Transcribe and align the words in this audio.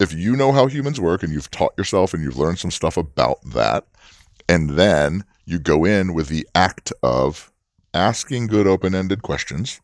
if 0.00 0.12
you 0.12 0.34
know 0.34 0.50
how 0.50 0.66
humans 0.66 0.98
work 0.98 1.22
and 1.22 1.32
you've 1.32 1.50
taught 1.50 1.74
yourself 1.76 2.12
and 2.12 2.24
you've 2.24 2.38
learned 2.38 2.58
some 2.58 2.70
stuff 2.70 2.96
about 2.96 3.38
that, 3.44 3.86
and 4.48 4.70
then 4.70 5.24
you 5.44 5.58
go 5.58 5.84
in 5.84 6.14
with 6.14 6.28
the 6.28 6.48
act 6.54 6.92
of 7.02 7.52
asking 7.94 8.46
good 8.46 8.66
open 8.66 8.94
ended 8.94 9.22
questions, 9.22 9.80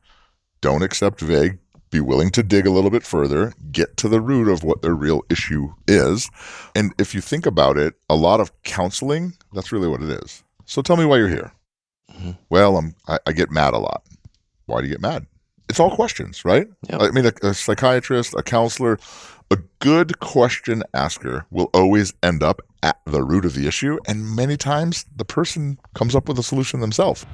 don't 0.61 0.83
accept 0.83 1.21
vague, 1.21 1.59
be 1.91 2.01
willing 2.01 2.31
to 2.31 2.43
dig 2.43 2.67
a 2.67 2.71
little 2.71 2.91
bit 2.91 3.03
further, 3.03 3.53
get 3.71 3.97
to 3.99 4.09
the 4.09 4.21
root 4.21 4.49
of 4.49 4.65
what 4.65 4.83
their 4.83 4.95
real 4.95 5.23
issue 5.31 5.69
is. 5.87 6.29
And 6.75 6.93
if 6.99 7.15
you 7.15 7.21
think 7.21 7.47
about 7.47 7.77
it, 7.77 7.95
a 8.09 8.17
lot 8.17 8.41
of 8.41 8.51
counseling, 8.63 9.35
that's 9.53 9.71
really 9.71 9.89
what 9.89 10.03
it 10.03 10.11
is. 10.25 10.43
So 10.65 10.83
tell 10.83 10.97
me 10.97 11.05
why 11.05 11.19
you're 11.19 11.29
here. 11.29 11.53
Mm-hmm. 12.11 12.33
Well, 12.49 12.79
I'm, 12.79 12.95
I, 13.07 13.19
I 13.27 13.33
get 13.33 13.51
mad 13.51 13.75
a 13.75 13.79
lot. 13.79 14.03
Why 14.67 14.81
do 14.81 14.87
you 14.87 14.95
get 14.95 15.01
mad? 15.01 15.27
It's 15.69 15.81
all 15.81 15.95
questions, 15.95 16.45
right? 16.45 16.69
Yep. 16.89 17.01
I 17.03 17.11
mean, 17.11 17.27
a, 17.27 17.33
a 17.43 17.55
psychiatrist, 17.55 18.35
a 18.35 18.43
counselor, 18.43 18.99
a 19.51 19.59
good 19.79 20.19
question 20.21 20.83
asker 20.95 21.47
will 21.51 21.71
always 21.73 22.13
end 22.23 22.43
up 22.43 22.61
at 22.83 22.99
the 23.07 23.23
root 23.23 23.45
of 23.45 23.55
the 23.55 23.67
issue. 23.67 23.99
And 24.07 24.35
many 24.35 24.57
times 24.57 25.05
the 25.15 25.25
person 25.25 25.79
comes 25.95 26.15
up 26.15 26.29
with 26.29 26.39
a 26.39 26.43
solution 26.43 26.81
themselves. 26.81 27.25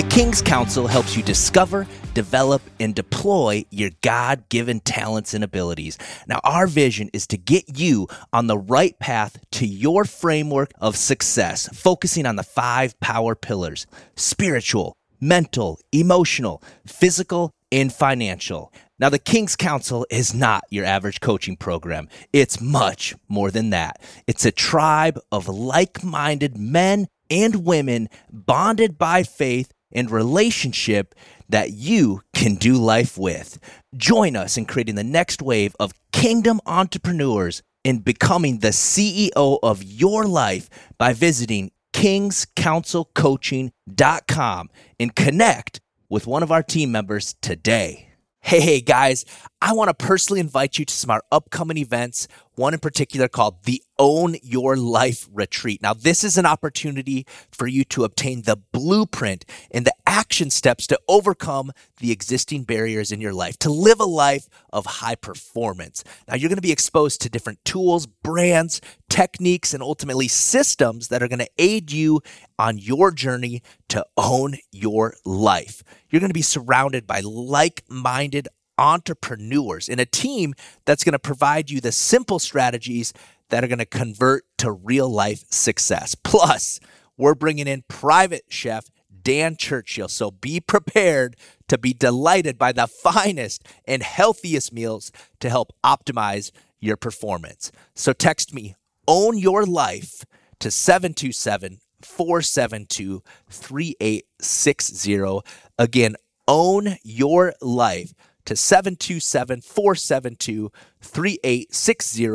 The 0.00 0.08
King's 0.08 0.40
Council 0.40 0.86
helps 0.86 1.14
you 1.14 1.22
discover, 1.22 1.86
develop, 2.14 2.62
and 2.80 2.94
deploy 2.94 3.66
your 3.68 3.90
God 4.00 4.48
given 4.48 4.80
talents 4.80 5.34
and 5.34 5.44
abilities. 5.44 5.98
Now, 6.26 6.40
our 6.42 6.66
vision 6.66 7.10
is 7.12 7.26
to 7.26 7.36
get 7.36 7.78
you 7.78 8.08
on 8.32 8.46
the 8.46 8.56
right 8.56 8.98
path 8.98 9.36
to 9.50 9.66
your 9.66 10.06
framework 10.06 10.72
of 10.80 10.96
success, 10.96 11.68
focusing 11.74 12.24
on 12.24 12.36
the 12.36 12.42
five 12.42 12.98
power 13.00 13.34
pillars 13.34 13.86
spiritual, 14.16 14.96
mental, 15.20 15.78
emotional, 15.92 16.62
physical, 16.86 17.52
and 17.70 17.92
financial. 17.92 18.72
Now, 18.98 19.10
the 19.10 19.18
King's 19.18 19.54
Council 19.54 20.06
is 20.08 20.32
not 20.32 20.64
your 20.70 20.86
average 20.86 21.20
coaching 21.20 21.58
program. 21.58 22.08
It's 22.32 22.58
much 22.58 23.14
more 23.28 23.50
than 23.50 23.68
that. 23.68 24.00
It's 24.26 24.46
a 24.46 24.50
tribe 24.50 25.20
of 25.30 25.46
like 25.46 26.02
minded 26.02 26.56
men 26.56 27.06
and 27.30 27.66
women 27.66 28.08
bonded 28.32 28.96
by 28.96 29.24
faith 29.24 29.74
and 29.92 30.10
relationship 30.10 31.14
that 31.48 31.72
you 31.72 32.22
can 32.34 32.54
do 32.54 32.74
life 32.74 33.18
with. 33.18 33.58
Join 33.96 34.36
us 34.36 34.56
in 34.56 34.66
creating 34.66 34.94
the 34.94 35.04
next 35.04 35.42
wave 35.42 35.74
of 35.80 35.92
kingdom 36.12 36.60
entrepreneurs 36.66 37.62
and 37.84 38.04
becoming 38.04 38.58
the 38.58 38.68
CEO 38.68 39.58
of 39.62 39.82
your 39.82 40.26
life 40.26 40.68
by 40.98 41.12
visiting 41.12 41.72
kingscouncilcoaching.com 41.92 44.70
and 44.98 45.16
connect 45.16 45.80
with 46.08 46.26
one 46.26 46.42
of 46.42 46.50
our 46.52 46.62
team 46.62 46.92
members 46.92 47.34
today. 47.40 48.08
Hey, 48.42 48.60
hey, 48.60 48.80
guys, 48.80 49.24
I 49.62 49.74
want 49.74 49.88
to 49.88 50.06
personally 50.06 50.40
invite 50.40 50.78
you 50.78 50.86
to 50.86 50.94
some 50.94 51.10
of 51.10 51.16
our 51.16 51.22
upcoming 51.30 51.76
events, 51.76 52.26
one 52.54 52.72
in 52.72 52.80
particular 52.80 53.28
called 53.28 53.64
the 53.64 53.82
Own 53.98 54.36
Your 54.42 54.74
Life 54.74 55.28
Retreat. 55.30 55.82
Now, 55.82 55.92
this 55.92 56.24
is 56.24 56.38
an 56.38 56.46
opportunity 56.46 57.26
for 57.52 57.66
you 57.66 57.84
to 57.84 58.04
obtain 58.04 58.42
the 58.42 58.56
blueprint 58.56 59.44
and 59.70 59.86
the 59.86 59.94
action 60.06 60.48
steps 60.48 60.86
to 60.86 60.98
overcome 61.08 61.72
the 61.98 62.10
existing 62.10 62.64
barriers 62.64 63.12
in 63.12 63.20
your 63.20 63.34
life, 63.34 63.58
to 63.58 63.70
live 63.70 64.00
a 64.00 64.06
life 64.06 64.48
of 64.72 64.86
high 64.86 65.14
performance. 65.14 66.04
Now, 66.26 66.36
you're 66.36 66.48
going 66.48 66.56
to 66.56 66.62
be 66.62 66.72
exposed 66.72 67.20
to 67.20 67.28
different 67.28 67.62
tools, 67.66 68.06
brands, 68.06 68.80
techniques, 69.10 69.74
and 69.74 69.82
ultimately 69.82 70.28
systems 70.28 71.08
that 71.08 71.22
are 71.22 71.28
going 71.28 71.40
to 71.40 71.50
aid 71.58 71.92
you 71.92 72.22
on 72.58 72.78
your 72.78 73.10
journey 73.10 73.62
to 73.90 74.06
own 74.16 74.54
your 74.72 75.14
life. 75.26 75.82
You're 76.08 76.20
going 76.20 76.30
to 76.30 76.34
be 76.34 76.40
surrounded 76.40 77.06
by 77.06 77.20
like 77.20 77.84
minded 77.88 78.48
entrepreneurs 78.80 79.88
in 79.88 80.00
a 80.00 80.06
team 80.06 80.54
that's 80.86 81.04
going 81.04 81.12
to 81.12 81.18
provide 81.18 81.70
you 81.70 81.80
the 81.80 81.92
simple 81.92 82.38
strategies 82.40 83.12
that 83.50 83.62
are 83.62 83.68
going 83.68 83.78
to 83.78 83.86
convert 83.86 84.44
to 84.58 84.72
real 84.72 85.08
life 85.08 85.44
success. 85.50 86.14
Plus, 86.14 86.80
we're 87.16 87.34
bringing 87.34 87.68
in 87.68 87.84
private 87.88 88.44
chef 88.48 88.86
Dan 89.22 89.56
Churchill. 89.56 90.08
So 90.08 90.30
be 90.30 90.60
prepared 90.60 91.36
to 91.68 91.76
be 91.76 91.92
delighted 91.92 92.56
by 92.58 92.72
the 92.72 92.86
finest 92.86 93.62
and 93.84 94.02
healthiest 94.02 94.72
meals 94.72 95.12
to 95.40 95.50
help 95.50 95.72
optimize 95.84 96.50
your 96.80 96.96
performance. 96.96 97.70
So 97.94 98.14
text 98.14 98.54
me, 98.54 98.76
own 99.06 99.36
your 99.36 99.66
life 99.66 100.24
to 100.60 100.70
727 100.70 101.80
472 102.02 103.22
3860. 103.50 105.40
Again, 105.78 106.16
own 106.48 106.96
your 107.02 107.52
life 107.60 108.14
to 108.50 108.56
727 108.56 109.60
472 109.60 110.72
3860, 111.00 112.26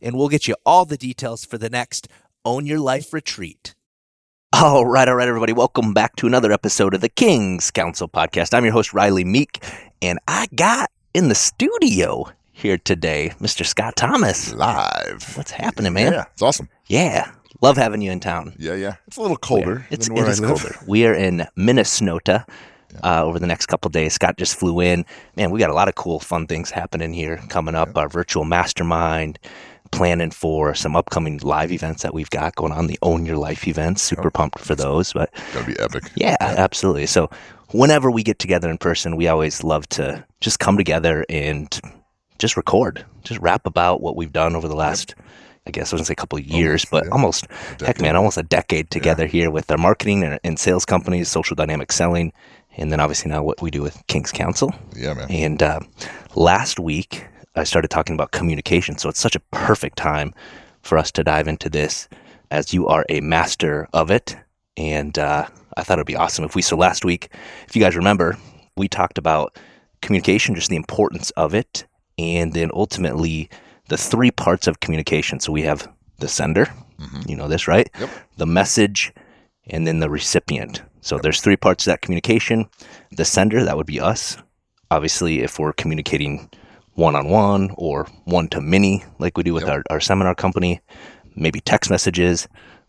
and 0.00 0.16
we'll 0.16 0.30
get 0.30 0.48
you 0.48 0.56
all 0.64 0.86
the 0.86 0.96
details 0.96 1.44
for 1.44 1.58
the 1.58 1.68
next 1.68 2.08
Own 2.42 2.64
Your 2.64 2.80
Life 2.80 3.12
retreat. 3.12 3.74
All 4.54 4.86
right, 4.86 5.06
all 5.06 5.16
right, 5.16 5.28
everybody. 5.28 5.52
Welcome 5.52 5.92
back 5.92 6.16
to 6.16 6.26
another 6.26 6.52
episode 6.52 6.94
of 6.94 7.02
the 7.02 7.10
King's 7.10 7.70
Council 7.70 8.08
podcast. 8.08 8.54
I'm 8.54 8.64
your 8.64 8.72
host, 8.72 8.92
Rylee 8.92 9.26
Meek, 9.26 9.62
and 10.00 10.18
I 10.26 10.46
got 10.54 10.90
in 11.12 11.28
the 11.28 11.34
studio 11.34 12.32
here 12.50 12.78
today 12.78 13.34
Mr. 13.38 13.66
Scott 13.66 13.94
Thomas. 13.94 14.54
Live. 14.54 15.36
What's 15.36 15.50
happening, 15.50 15.92
man? 15.92 16.14
Yeah, 16.14 16.24
it's 16.32 16.40
awesome. 16.40 16.70
Yeah. 16.86 17.30
Love 17.60 17.76
having 17.76 18.00
you 18.00 18.10
in 18.10 18.20
town. 18.20 18.54
Yeah, 18.58 18.74
yeah. 18.74 18.94
It's 19.06 19.18
a 19.18 19.20
little 19.20 19.36
colder. 19.36 19.86
It's, 19.90 20.08
than 20.08 20.16
it 20.16 20.20
where 20.20 20.30
is 20.30 20.40
I 20.40 20.46
live. 20.46 20.62
colder. 20.62 20.78
We 20.86 21.04
are 21.04 21.12
in 21.14 21.46
Minnesota 21.56 22.46
uh, 23.04 23.24
over 23.24 23.38
the 23.38 23.46
next 23.46 23.66
couple 23.66 23.88
days. 23.90 24.14
Scott 24.14 24.36
just 24.36 24.56
flew 24.58 24.80
in. 24.80 25.04
Man, 25.36 25.50
we 25.50 25.58
got 25.58 25.70
a 25.70 25.74
lot 25.74 25.88
of 25.88 25.94
cool, 25.94 26.20
fun 26.20 26.46
things 26.46 26.70
happening 26.70 27.12
here 27.12 27.40
coming 27.48 27.74
up. 27.74 27.96
Our 27.96 28.08
virtual 28.08 28.44
mastermind, 28.44 29.38
planning 29.90 30.30
for 30.30 30.74
some 30.74 30.96
upcoming 30.96 31.38
live 31.38 31.72
events 31.72 32.02
that 32.02 32.14
we've 32.14 32.30
got 32.30 32.54
going 32.56 32.72
on. 32.72 32.86
The 32.86 32.98
Own 33.02 33.26
Your 33.26 33.36
Life 33.36 33.66
events. 33.66 34.02
Super 34.02 34.30
pumped 34.30 34.58
for 34.58 34.74
those. 34.74 35.12
But 35.12 35.30
Gonna 35.52 35.66
be 35.66 35.78
epic. 35.78 36.04
yeah, 36.16 36.36
absolutely. 36.40 37.06
So 37.06 37.30
whenever 37.72 38.10
we 38.10 38.22
get 38.22 38.38
together 38.38 38.70
in 38.70 38.78
person, 38.78 39.16
we 39.16 39.28
always 39.28 39.64
love 39.64 39.88
to 39.90 40.24
just 40.40 40.58
come 40.58 40.76
together 40.76 41.24
and 41.28 41.80
just 42.38 42.56
record, 42.56 43.04
just 43.24 43.40
rap 43.40 43.66
about 43.66 44.00
what 44.00 44.16
we've 44.16 44.32
done 44.32 44.54
over 44.54 44.68
the 44.68 44.76
last. 44.76 45.14
I 45.66 45.70
guess 45.70 45.92
I 45.92 45.96
was 45.96 46.00
gonna 46.00 46.06
say 46.06 46.12
a 46.12 46.16
couple 46.16 46.38
of 46.38 46.46
years, 46.46 46.86
but 46.90 47.04
yeah. 47.04 47.10
almost 47.10 47.46
heck, 47.80 48.00
man, 48.00 48.16
almost 48.16 48.38
a 48.38 48.42
decade 48.42 48.90
together 48.90 49.26
here 49.26 49.50
with 49.50 49.70
our 49.70 49.76
marketing 49.76 50.22
and, 50.22 50.40
and 50.42 50.58
sales 50.58 50.86
companies, 50.86 51.28
social 51.28 51.54
dynamic 51.54 51.92
selling, 51.92 52.32
and 52.78 52.90
then 52.92 53.00
obviously 53.00 53.30
now 53.30 53.42
what 53.42 53.60
we 53.60 53.70
do 53.70 53.82
with 53.82 54.02
King's 54.06 54.32
Council. 54.32 54.74
Yeah, 54.96 55.14
man. 55.14 55.30
And 55.30 55.62
uh, 55.62 55.80
last 56.34 56.78
week, 56.78 57.26
I 57.54 57.64
started 57.64 57.88
talking 57.88 58.14
about 58.14 58.30
communication. 58.30 58.96
So 58.98 59.08
it's 59.08 59.20
such 59.20 59.36
a 59.36 59.40
perfect 59.50 59.98
time 59.98 60.32
for 60.82 60.96
us 60.96 61.10
to 61.12 61.24
dive 61.24 61.48
into 61.48 61.68
this 61.68 62.08
as 62.50 62.72
you 62.72 62.86
are 62.86 63.04
a 63.08 63.20
master 63.20 63.88
of 63.92 64.10
it. 64.10 64.36
And 64.76 65.18
uh, 65.18 65.48
I 65.76 65.82
thought 65.82 65.98
it'd 65.98 66.06
be 66.06 66.16
awesome 66.16 66.44
if 66.44 66.54
we. 66.54 66.62
So 66.62 66.76
last 66.76 67.04
week, 67.04 67.30
if 67.66 67.74
you 67.74 67.82
guys 67.82 67.96
remember, 67.96 68.38
we 68.76 68.88
talked 68.88 69.18
about 69.18 69.58
communication, 70.00 70.54
just 70.54 70.70
the 70.70 70.76
importance 70.76 71.30
of 71.30 71.54
it, 71.54 71.84
and 72.16 72.52
then 72.52 72.70
ultimately 72.72 73.50
the 73.88 73.96
three 73.96 74.30
parts 74.30 74.66
of 74.66 74.80
communication. 74.80 75.40
So 75.40 75.50
we 75.50 75.62
have 75.62 75.90
the 76.18 76.28
sender, 76.28 76.72
you 77.26 77.36
know 77.36 77.48
this, 77.48 77.68
right? 77.68 77.90
Yep. 77.98 78.10
The 78.36 78.46
message, 78.46 79.12
and 79.68 79.86
then 79.86 80.00
the 80.00 80.10
recipient. 80.10 80.82
So 81.00 81.18
there's 81.18 81.40
three 81.40 81.56
parts 81.56 81.84
to 81.84 81.90
that 81.90 82.02
communication. 82.02 82.68
The 83.12 83.24
sender, 83.24 83.64
that 83.64 83.76
would 83.76 83.86
be 83.86 84.00
us. 84.00 84.36
Obviously, 84.90 85.40
if 85.40 85.58
we're 85.58 85.72
communicating 85.72 86.50
one 86.94 87.14
on 87.14 87.28
one 87.28 87.70
or 87.76 88.06
one 88.24 88.48
to 88.48 88.60
many, 88.60 89.04
like 89.18 89.36
we 89.36 89.44
do 89.44 89.54
with 89.54 89.68
our, 89.68 89.82
our 89.90 90.00
seminar 90.00 90.34
company, 90.34 90.80
maybe 91.36 91.60
text 91.60 91.90
messages, 91.90 92.48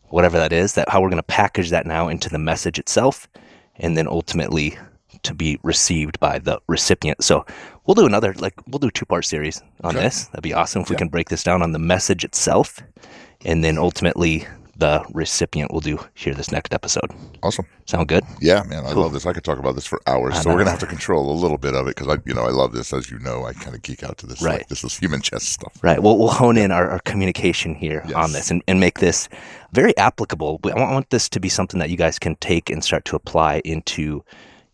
whatever 0.09 0.37
that 0.39 0.51
is, 0.51 0.73
that 0.73 0.89
how 0.89 1.01
we're 1.01 1.09
going 1.09 1.17
to 1.17 1.23
package 1.23 1.69
that 1.69 1.85
now 1.85 2.07
into 2.07 2.29
the 2.29 2.39
message 2.39 2.79
itself, 2.79 3.27
and 3.75 3.95
then 3.95 4.07
ultimately 4.07 4.77
to 5.23 5.33
be 5.33 5.59
received 5.63 6.19
by 6.19 6.39
the 6.39 6.59
recipient. 6.67 7.23
So 7.23 7.45
we'll 7.85 7.95
do 7.95 8.05
another, 8.05 8.33
like 8.35 8.53
we'll 8.67 8.79
do 8.79 8.89
two 8.89 9.05
part 9.05 9.25
series 9.25 9.61
on 9.83 9.93
this. 9.95 10.25
That'd 10.27 10.43
be 10.43 10.53
awesome 10.53 10.81
if 10.81 10.89
we 10.89 10.95
can 10.95 11.09
break 11.09 11.29
this 11.29 11.43
down 11.43 11.61
on 11.61 11.71
the 11.71 11.79
message 11.79 12.23
itself, 12.23 12.79
and 13.45 13.63
then 13.63 13.77
ultimately 13.77 14.47
the 14.79 15.05
recipient 15.13 15.71
will 15.71 15.81
do 15.81 15.99
here 16.13 16.33
this 16.33 16.51
next 16.51 16.73
episode. 16.73 17.11
Awesome. 17.43 17.65
Sound 17.85 18.07
good? 18.07 18.23
Yeah, 18.39 18.63
man. 18.63 18.85
I 18.85 18.93
love 18.93 19.13
this. 19.13 19.25
I 19.25 19.33
could 19.33 19.43
talk 19.43 19.59
about 19.59 19.75
this 19.75 19.85
for 19.85 20.01
hours. 20.07 20.35
I 20.35 20.41
so 20.41 20.49
we're 20.51 20.59
gonna 20.59 20.69
have 20.71 20.79
to 20.79 20.87
control 20.87 21.31
a 21.31 21.37
little 21.37 21.57
bit 21.57 21.75
of 21.75 21.87
it 21.87 21.95
because 21.95 22.07
I, 22.07 22.19
you 22.25 22.33
know, 22.33 22.43
I 22.43 22.49
love 22.51 22.71
this. 22.71 22.93
As 22.93 23.11
you 23.11 23.19
know, 23.19 23.45
I 23.45 23.53
kind 23.53 23.75
of 23.75 23.81
geek 23.81 24.03
out 24.03 24.17
to 24.19 24.25
this. 24.27 24.41
Right. 24.41 24.59
Like, 24.59 24.67
this 24.69 24.83
is 24.83 24.97
human 24.97 25.21
chess 25.21 25.43
stuff. 25.43 25.77
Right. 25.83 26.01
Well, 26.01 26.17
we'll 26.17 26.29
hone 26.29 26.57
in 26.57 26.71
our, 26.71 26.89
our 26.89 26.99
communication 26.99 27.75
here 27.75 28.03
Yes. 28.07 28.15
on 28.15 28.31
this 28.31 28.49
and, 28.51 28.63
and 28.67 28.79
make 28.79 28.99
this 28.99 29.27
very 29.73 29.95
applicable. 29.97 30.59
I 30.63 30.67
want, 30.69 30.79
I 30.79 30.93
want 30.93 31.09
this 31.09 31.27
to 31.29 31.39
be 31.39 31.49
something 31.49 31.79
that 31.79 31.89
you 31.89 31.97
guys 31.97 32.17
can 32.17 32.35
take 32.37 32.69
and 32.69 32.83
start 32.83 33.05
to 33.05 33.15
apply 33.15 33.61
into 33.65 34.23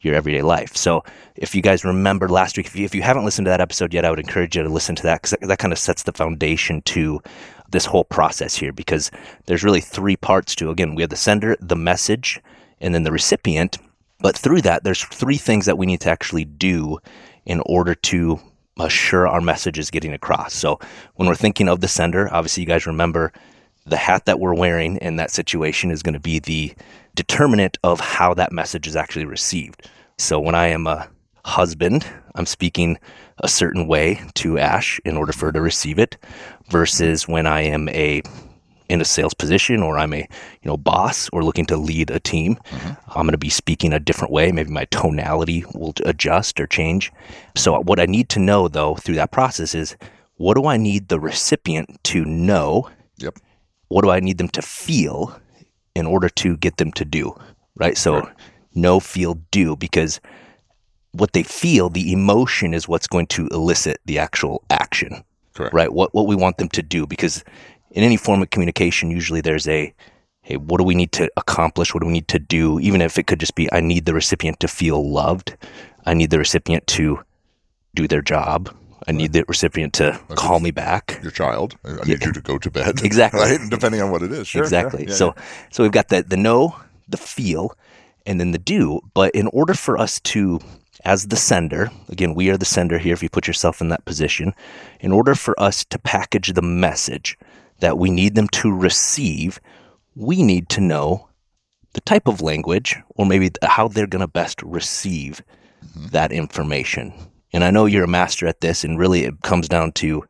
your 0.01 0.13
everyday 0.13 0.43
life. 0.43 0.75
So 0.75 1.03
if 1.35 1.55
you 1.55 1.63
guys 1.63 1.83
remember 1.83 2.29
last 2.29 2.57
week, 2.57 2.67
if 2.67 2.75
you, 2.75 2.85
if 2.85 2.93
you 2.93 3.01
haven't 3.01 3.25
listened 3.25 3.45
to 3.45 3.49
that 3.49 3.59
episode 3.61 3.91
yet, 3.91 4.05
I 4.05 4.11
would 4.11 4.19
encourage 4.19 4.55
you 4.55 4.61
to 4.61 4.69
listen 4.69 4.95
to 4.97 5.03
that 5.03 5.21
because 5.23 5.31
that, 5.31 5.47
that 5.47 5.57
kind 5.57 5.73
of 5.73 5.79
sets 5.79 6.03
the 6.03 6.11
foundation 6.11 6.81
to 6.83 7.21
this 7.69 7.85
whole 7.85 8.03
process 8.03 8.55
here 8.55 8.71
because 8.71 9.11
there's 9.45 9.63
really 9.63 9.81
three 9.81 10.15
parts 10.15 10.55
to 10.55 10.69
again 10.69 10.95
we 10.95 11.01
have 11.01 11.09
the 11.09 11.15
sender 11.15 11.55
the 11.59 11.75
message 11.75 12.41
and 12.81 12.93
then 12.93 13.03
the 13.03 13.11
recipient. 13.11 13.77
But 14.19 14.37
through 14.37 14.61
that 14.61 14.83
there's 14.83 15.03
three 15.03 15.37
things 15.37 15.65
that 15.65 15.77
we 15.77 15.85
need 15.85 16.01
to 16.01 16.09
actually 16.09 16.45
do 16.45 16.99
in 17.45 17.61
order 17.65 17.95
to 17.95 18.39
assure 18.79 19.27
our 19.27 19.41
message 19.41 19.79
is 19.79 19.91
getting 19.91 20.13
across. 20.13 20.53
So 20.53 20.79
when 21.15 21.27
we're 21.27 21.35
thinking 21.35 21.69
of 21.69 21.81
the 21.81 21.87
sender 21.87 22.31
obviously 22.33 22.61
you 22.61 22.67
guys 22.67 22.87
remember 22.87 23.31
the 23.85 23.97
hat 23.97 24.25
that 24.25 24.39
we're 24.39 24.55
wearing 24.55 24.97
in 24.97 25.17
that 25.17 25.31
situation 25.31 25.91
is 25.91 26.01
going 26.01 26.13
to 26.13 26.19
be 26.19 26.39
the 26.39 26.73
determinant 27.13 27.77
of 27.83 27.99
how 27.99 28.33
that 28.33 28.51
message 28.51 28.87
is 28.87 28.95
actually 28.95 29.25
received. 29.25 29.89
So 30.17 30.39
when 30.39 30.55
i 30.55 30.67
am 30.67 30.87
a 30.87 31.07
husband 31.45 32.05
i'm 32.35 32.45
speaking 32.45 32.97
a 33.39 33.47
certain 33.47 33.87
way 33.87 34.21
to 34.35 34.57
Ash 34.57 34.99
in 35.05 35.17
order 35.17 35.33
for 35.33 35.47
her 35.47 35.51
to 35.51 35.61
receive 35.61 35.99
it 35.99 36.17
versus 36.69 37.27
when 37.27 37.45
I 37.45 37.61
am 37.61 37.89
a 37.89 38.21
in 38.87 39.01
a 39.01 39.05
sales 39.05 39.33
position 39.33 39.81
or 39.81 39.97
I'm 39.97 40.13
a 40.13 40.19
you 40.61 40.69
know 40.69 40.77
boss 40.77 41.27
or 41.33 41.43
looking 41.43 41.65
to 41.67 41.77
lead 41.77 42.11
a 42.11 42.19
team, 42.19 42.55
mm-hmm. 42.55 42.93
I'm 43.09 43.25
going 43.25 43.31
to 43.31 43.37
be 43.37 43.49
speaking 43.49 43.93
a 43.93 43.99
different 43.99 44.31
way. 44.31 44.51
Maybe 44.51 44.69
my 44.69 44.85
tonality 44.85 45.65
will 45.73 45.93
adjust 46.05 46.59
or 46.59 46.67
change. 46.67 47.11
So 47.55 47.79
what 47.81 47.99
I 47.99 48.05
need 48.05 48.29
to 48.29 48.39
know 48.39 48.67
though 48.67 48.95
through 48.95 49.15
that 49.15 49.31
process 49.31 49.75
is 49.75 49.97
what 50.37 50.55
do 50.55 50.67
I 50.67 50.77
need 50.77 51.07
the 51.07 51.19
recipient 51.19 52.03
to 52.05 52.25
know? 52.25 52.89
Yep. 53.17 53.39
What 53.87 54.03
do 54.03 54.11
I 54.11 54.19
need 54.19 54.37
them 54.37 54.49
to 54.49 54.61
feel 54.61 55.39
in 55.95 56.05
order 56.05 56.29
to 56.29 56.57
get 56.57 56.77
them 56.77 56.91
to 56.93 57.05
do? 57.05 57.37
Right? 57.75 57.97
So 57.97 58.19
right. 58.19 58.33
know, 58.73 58.99
feel, 58.99 59.35
do 59.51 59.75
because 59.75 60.19
what 61.17 61.33
they 61.33 61.43
feel, 61.43 61.89
the 61.89 62.11
emotion 62.11 62.73
is 62.73 62.87
what's 62.87 63.07
going 63.07 63.27
to 63.27 63.47
elicit 63.47 63.99
the 64.05 64.19
actual 64.19 64.63
action. 64.69 65.23
Correct. 65.53 65.73
Right? 65.73 65.93
What 65.93 66.13
what 66.13 66.27
we 66.27 66.35
want 66.35 66.57
them 66.57 66.69
to 66.69 66.81
do 66.81 67.07
because 67.07 67.43
in 67.91 68.03
any 68.03 68.17
form 68.17 68.41
of 68.41 68.49
communication 68.49 69.09
usually 69.09 69.41
there's 69.41 69.67
a 69.67 69.93
hey, 70.41 70.57
what 70.57 70.77
do 70.77 70.83
we 70.83 70.95
need 70.95 71.11
to 71.13 71.29
accomplish? 71.37 71.93
What 71.93 72.01
do 72.01 72.07
we 72.07 72.13
need 72.13 72.27
to 72.27 72.39
do? 72.39 72.79
Even 72.79 73.01
if 73.01 73.17
it 73.17 73.27
could 73.27 73.39
just 73.39 73.55
be 73.55 73.71
I 73.71 73.79
need 73.79 74.05
the 74.05 74.13
recipient 74.13 74.59
to 74.59 74.67
feel 74.67 75.09
loved. 75.09 75.55
I 76.05 76.13
need 76.13 76.29
the 76.29 76.37
recipient 76.37 76.85
to 76.87 77.19
do 77.95 78.07
their 78.07 78.21
job. 78.21 78.75
I 79.07 79.11
need 79.11 79.33
the 79.33 79.45
recipient 79.47 79.93
to 79.95 80.19
call 80.35 80.59
me 80.59 80.71
back. 80.71 81.19
Your 81.21 81.31
child. 81.31 81.77
I 81.85 81.93
need 82.05 82.21
yeah. 82.21 82.27
you 82.27 82.33
to 82.33 82.41
go 82.41 82.57
to 82.57 82.71
bed. 82.71 83.01
Exactly. 83.03 83.39
Right? 83.39 83.59
Depending 83.69 84.01
on 84.01 84.11
what 84.11 84.23
it 84.23 84.31
is. 84.31 84.47
Sure, 84.47 84.63
exactly. 84.63 85.05
Yeah, 85.07 85.13
so 85.13 85.33
yeah. 85.35 85.43
so 85.71 85.83
we've 85.83 85.91
got 85.91 86.09
the 86.09 86.23
the 86.23 86.37
know, 86.37 86.75
the 87.07 87.17
feel, 87.17 87.77
and 88.25 88.39
then 88.39 88.51
the 88.51 88.57
do. 88.57 89.01
But 89.13 89.33
in 89.35 89.47
order 89.47 89.73
for 89.73 89.97
us 89.97 90.19
to 90.21 90.59
as 91.05 91.27
the 91.27 91.35
sender, 91.35 91.91
again, 92.09 92.33
we 92.33 92.49
are 92.49 92.57
the 92.57 92.65
sender 92.65 92.97
here 92.97 93.13
if 93.13 93.23
you 93.23 93.29
put 93.29 93.47
yourself 93.47 93.79
in 93.79 93.89
that 93.89 94.05
position, 94.05 94.53
in 94.99 95.11
order 95.11 95.35
for 95.35 95.57
us 95.61 95.85
to 95.85 95.99
package 95.99 96.53
the 96.53 96.61
message 96.61 97.37
that 97.79 97.97
we 97.97 98.09
need 98.09 98.35
them 98.35 98.47
to 98.49 98.73
receive, 98.73 99.59
we 100.15 100.41
need 100.41 100.67
to 100.69 100.81
know 100.81 101.29
the 101.93 102.01
type 102.01 102.27
of 102.27 102.41
language 102.41 102.95
or 103.15 103.25
maybe 103.25 103.51
how 103.63 103.87
they're 103.87 104.07
going 104.07 104.21
to 104.21 104.27
best 104.27 104.61
receive 104.63 105.41
mm-hmm. 105.85 106.07
that 106.07 106.31
information. 106.31 107.13
And 107.53 107.63
I 107.63 107.71
know 107.71 107.85
you're 107.85 108.03
a 108.03 108.07
master 108.07 108.47
at 108.47 108.61
this, 108.61 108.83
and 108.83 108.99
really 108.99 109.23
it 109.23 109.41
comes 109.43 109.69
down 109.69 109.93
to 109.93 110.25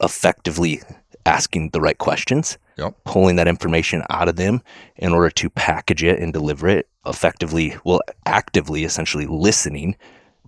effectively 0.00 0.80
asking 1.26 1.70
the 1.70 1.80
right 1.80 1.98
questions, 1.98 2.56
yep. 2.76 2.94
pulling 3.04 3.36
that 3.36 3.48
information 3.48 4.04
out 4.10 4.28
of 4.28 4.36
them 4.36 4.62
in 4.96 5.12
order 5.12 5.30
to 5.30 5.50
package 5.50 6.04
it 6.04 6.20
and 6.20 6.32
deliver 6.32 6.68
it 6.68 6.88
effectively, 7.04 7.76
well, 7.84 8.00
actively, 8.26 8.84
essentially 8.84 9.26
listening 9.26 9.96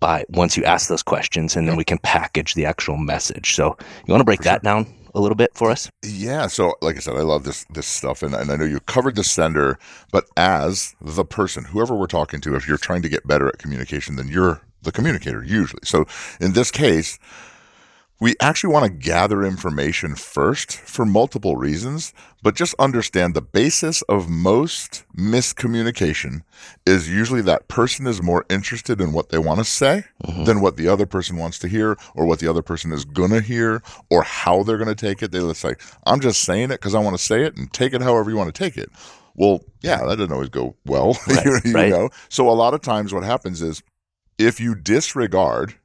by 0.01 0.25
once 0.31 0.57
you 0.57 0.65
ask 0.65 0.89
those 0.89 1.03
questions, 1.03 1.57
and 1.57 1.69
then 1.69 1.77
we 1.77 1.85
can 1.85 1.99
package 1.99 2.55
the 2.55 2.65
actual 2.65 2.97
message. 2.97 3.55
So 3.55 3.77
you 4.07 4.13
want 4.13 4.21
to 4.21 4.25
break 4.25 4.41
for 4.41 4.45
that 4.45 4.63
sure. 4.65 4.73
down 4.73 4.87
a 5.15 5.21
little 5.21 5.37
bit 5.37 5.51
for 5.55 5.71
us? 5.71 5.91
Yeah. 6.03 6.47
So, 6.47 6.75
like 6.81 6.97
I 6.97 7.01
said, 7.01 7.17
I 7.17 7.23
love 7.23 7.45
this 7.45 7.65
this 7.71 7.87
stuff, 7.87 8.23
and, 8.23 8.35
and 8.35 8.51
I 8.51 8.57
know 8.57 8.65
you 8.65 8.81
covered 8.81 9.17
the 9.17 9.25
sender, 9.25 9.79
but 10.13 10.25
as 10.37 10.95
the 11.01 11.25
person, 11.25 11.65
whoever 11.65 11.95
we're 11.95 12.07
talking 12.07 12.41
to, 12.43 12.55
if 12.55 12.67
you're 12.67 12.79
trying 12.79 13.03
to 13.03 13.09
get 13.09 13.27
better 13.27 13.49
at 13.49 13.59
communication, 13.59 14.17
then 14.17 14.29
you're 14.29 14.61
the 14.83 14.93
communicator 14.93 15.45
usually. 15.45 15.83
So, 15.85 16.07
in 16.41 16.53
this 16.53 16.71
case, 16.71 17.19
we 18.21 18.37
actually 18.39 18.73
want 18.73 18.85
to 18.85 18.91
gather 18.91 19.43
information 19.43 20.15
first 20.15 20.73
for 20.73 21.07
multiple 21.07 21.57
reasons, 21.57 22.13
but 22.43 22.55
just 22.55 22.75
understand 22.79 23.35
the 23.35 23.41
basis 23.41 24.03
of 24.03 24.29
most 24.29 25.05
miscommunication 25.17 26.43
is 26.87 27.09
usually 27.09 27.41
that 27.41 27.67
person 27.69 28.07
is 28.07 28.23
more 28.23 28.45
interested 28.51 29.01
in 29.01 29.13
what 29.13 29.31
they 29.31 29.39
want 29.39 29.59
to 29.59 29.65
say 29.65 30.05
mm-hmm. 30.23 30.45
than 30.45 30.61
what 30.61 30.77
the 30.77 30.87
other 30.87 31.07
person 31.07 31.39
wants 31.39 31.59
to 31.59 31.69
hear 31.69 31.97
or 32.15 32.27
what 32.27 32.41
the 32.41 32.47
other 32.47 32.61
person 32.61 32.93
is 32.93 33.07
going 33.07 33.31
to 33.31 33.41
hear 33.41 33.83
or 34.11 34.23
how 34.23 34.63
they're 34.63 34.77
going 34.77 34.95
to 34.95 34.95
take 34.95 35.23
it. 35.23 35.33
They 35.33 35.53
say, 35.55 35.75
I'm 36.05 36.21
just 36.21 36.43
saying 36.43 36.65
it 36.65 36.81
because 36.81 36.95
I 36.95 37.01
want 37.01 37.17
to 37.17 37.25
say 37.25 37.45
it 37.45 37.57
and 37.57 37.73
take 37.73 37.95
it 37.95 38.03
however 38.03 38.31
you 38.31 38.37
want 38.37 38.55
to 38.55 38.65
take 38.65 38.77
it. 38.77 38.91
Well, 39.35 39.65
yeah, 39.81 40.05
that 40.05 40.17
doesn't 40.17 40.33
always 40.33 40.51
go 40.51 40.77
well. 40.85 41.17
Right, 41.27 41.65
you, 41.65 41.73
right. 41.73 41.91
know? 41.91 42.11
So 42.29 42.51
a 42.51 42.53
lot 42.53 42.75
of 42.75 42.83
times 42.83 43.15
what 43.15 43.23
happens 43.23 43.63
is 43.63 43.83
if 44.37 44.61
you 44.61 44.75
disregard 44.75 45.77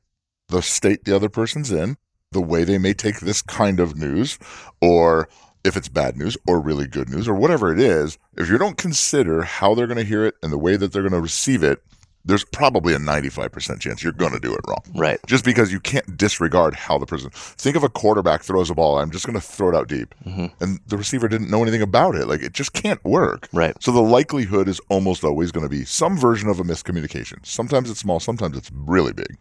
the 0.50 0.62
state 0.62 1.06
the 1.06 1.16
other 1.16 1.30
person's 1.30 1.72
in, 1.72 1.98
the 2.36 2.42
way 2.42 2.64
they 2.64 2.78
may 2.78 2.94
take 2.94 3.22
this 3.22 3.42
kind 3.42 3.80
of 3.80 3.96
news 3.96 4.38
or 4.82 5.28
if 5.64 5.76
it's 5.76 5.88
bad 5.88 6.16
news 6.16 6.38
or 6.46 6.60
really 6.60 6.86
good 6.86 7.10
news 7.10 7.28
or 7.28 7.34
whatever 7.34 7.74
it 7.74 7.80
is, 7.80 8.20
if 8.38 8.50
you 8.50 8.58
don't 8.60 8.78
consider 8.78 9.42
how 9.42 9.74
they're 9.74 9.88
going 9.88 9.98
to 9.98 10.04
hear 10.04 10.26
it 10.26 10.36
and 10.44 10.52
the 10.52 10.58
way 10.60 10.76
that 10.76 10.94
they're 10.94 11.02
going 11.02 11.14
to 11.14 11.20
receive 11.20 11.64
it, 11.64 11.82
there's 12.26 12.44
probably 12.44 12.94
a 12.94 12.98
95% 12.98 13.80
chance 13.80 14.04
you're 14.04 14.12
going 14.12 14.34
to 14.34 14.40
do 14.40 14.54
it 14.54 14.60
wrong. 14.68 14.84
Right. 14.96 15.20
Just 15.28 15.46
because 15.46 15.72
you 15.72 15.80
can't 15.80 16.18
disregard 16.18 16.74
how 16.74 16.98
the 16.98 17.06
person. 17.06 17.30
Think 17.32 17.76
of 17.76 17.84
a 17.84 17.90
quarterback 17.90 18.42
throws 18.42 18.70
a 18.70 18.76
ball. 18.76 18.98
I'm 18.98 19.12
just 19.12 19.26
going 19.26 19.40
to 19.40 19.46
throw 19.46 19.70
it 19.70 19.76
out 19.76 19.88
deep. 19.88 20.14
Mm-hmm. 20.26 20.48
And 20.60 20.80
the 20.88 20.98
receiver 20.98 21.28
didn't 21.28 21.52
know 21.52 21.62
anything 21.62 21.84
about 21.84 22.16
it. 22.16 22.28
Like 22.28 22.42
it 22.42 22.54
just 22.54 22.74
can't 22.74 23.04
work. 23.06 23.48
Right. 23.54 23.76
So 23.82 23.92
the 23.92 24.02
likelihood 24.02 24.68
is 24.68 24.82
almost 24.90 25.24
always 25.24 25.52
going 25.52 25.66
to 25.66 25.70
be 25.70 25.86
some 25.86 26.18
version 26.18 26.50
of 26.50 26.60
a 26.60 26.64
miscommunication. 26.64 27.46
Sometimes 27.46 27.90
it's 27.92 28.00
small, 28.00 28.20
sometimes 28.20 28.58
it's 28.58 28.72
really 28.74 29.14
big. 29.14 29.38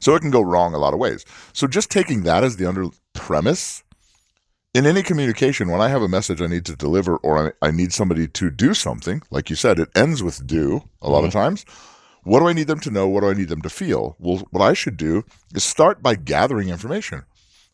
So 0.00 0.14
it 0.14 0.20
can 0.20 0.30
go 0.30 0.42
wrong 0.42 0.74
a 0.74 0.78
lot 0.78 0.92
of 0.92 0.98
ways. 0.98 1.24
So 1.52 1.66
just 1.68 1.90
taking 1.90 2.24
that 2.24 2.42
as 2.42 2.56
the 2.56 2.66
under 2.66 2.86
premise 3.12 3.84
in 4.74 4.86
any 4.86 5.04
communication, 5.04 5.70
when 5.70 5.80
I 5.80 5.88
have 5.88 6.02
a 6.02 6.08
message 6.08 6.42
I 6.42 6.48
need 6.48 6.64
to 6.66 6.74
deliver 6.74 7.16
or 7.18 7.54
I, 7.62 7.70
need 7.70 7.92
somebody 7.92 8.26
to 8.26 8.50
do 8.50 8.74
something, 8.74 9.22
like 9.30 9.48
you 9.48 9.54
said, 9.54 9.78
it 9.78 9.88
ends 9.94 10.20
with 10.20 10.44
do 10.48 10.82
a 11.00 11.08
lot 11.08 11.18
mm-hmm. 11.18 11.26
of 11.26 11.32
times 11.32 11.64
what 12.24 12.40
do 12.40 12.48
I 12.48 12.52
need 12.52 12.66
them 12.66 12.80
to 12.80 12.90
know? 12.90 13.06
What 13.06 13.20
do 13.20 13.30
I 13.30 13.34
need 13.34 13.48
them 13.48 13.62
to 13.62 13.70
feel? 13.70 14.16
Well, 14.18 14.46
what 14.50 14.62
I 14.62 14.72
should 14.72 14.96
do 14.96 15.24
is 15.54 15.64
start 15.64 16.02
by 16.02 16.16
gathering 16.16 16.68
information. 16.68 17.24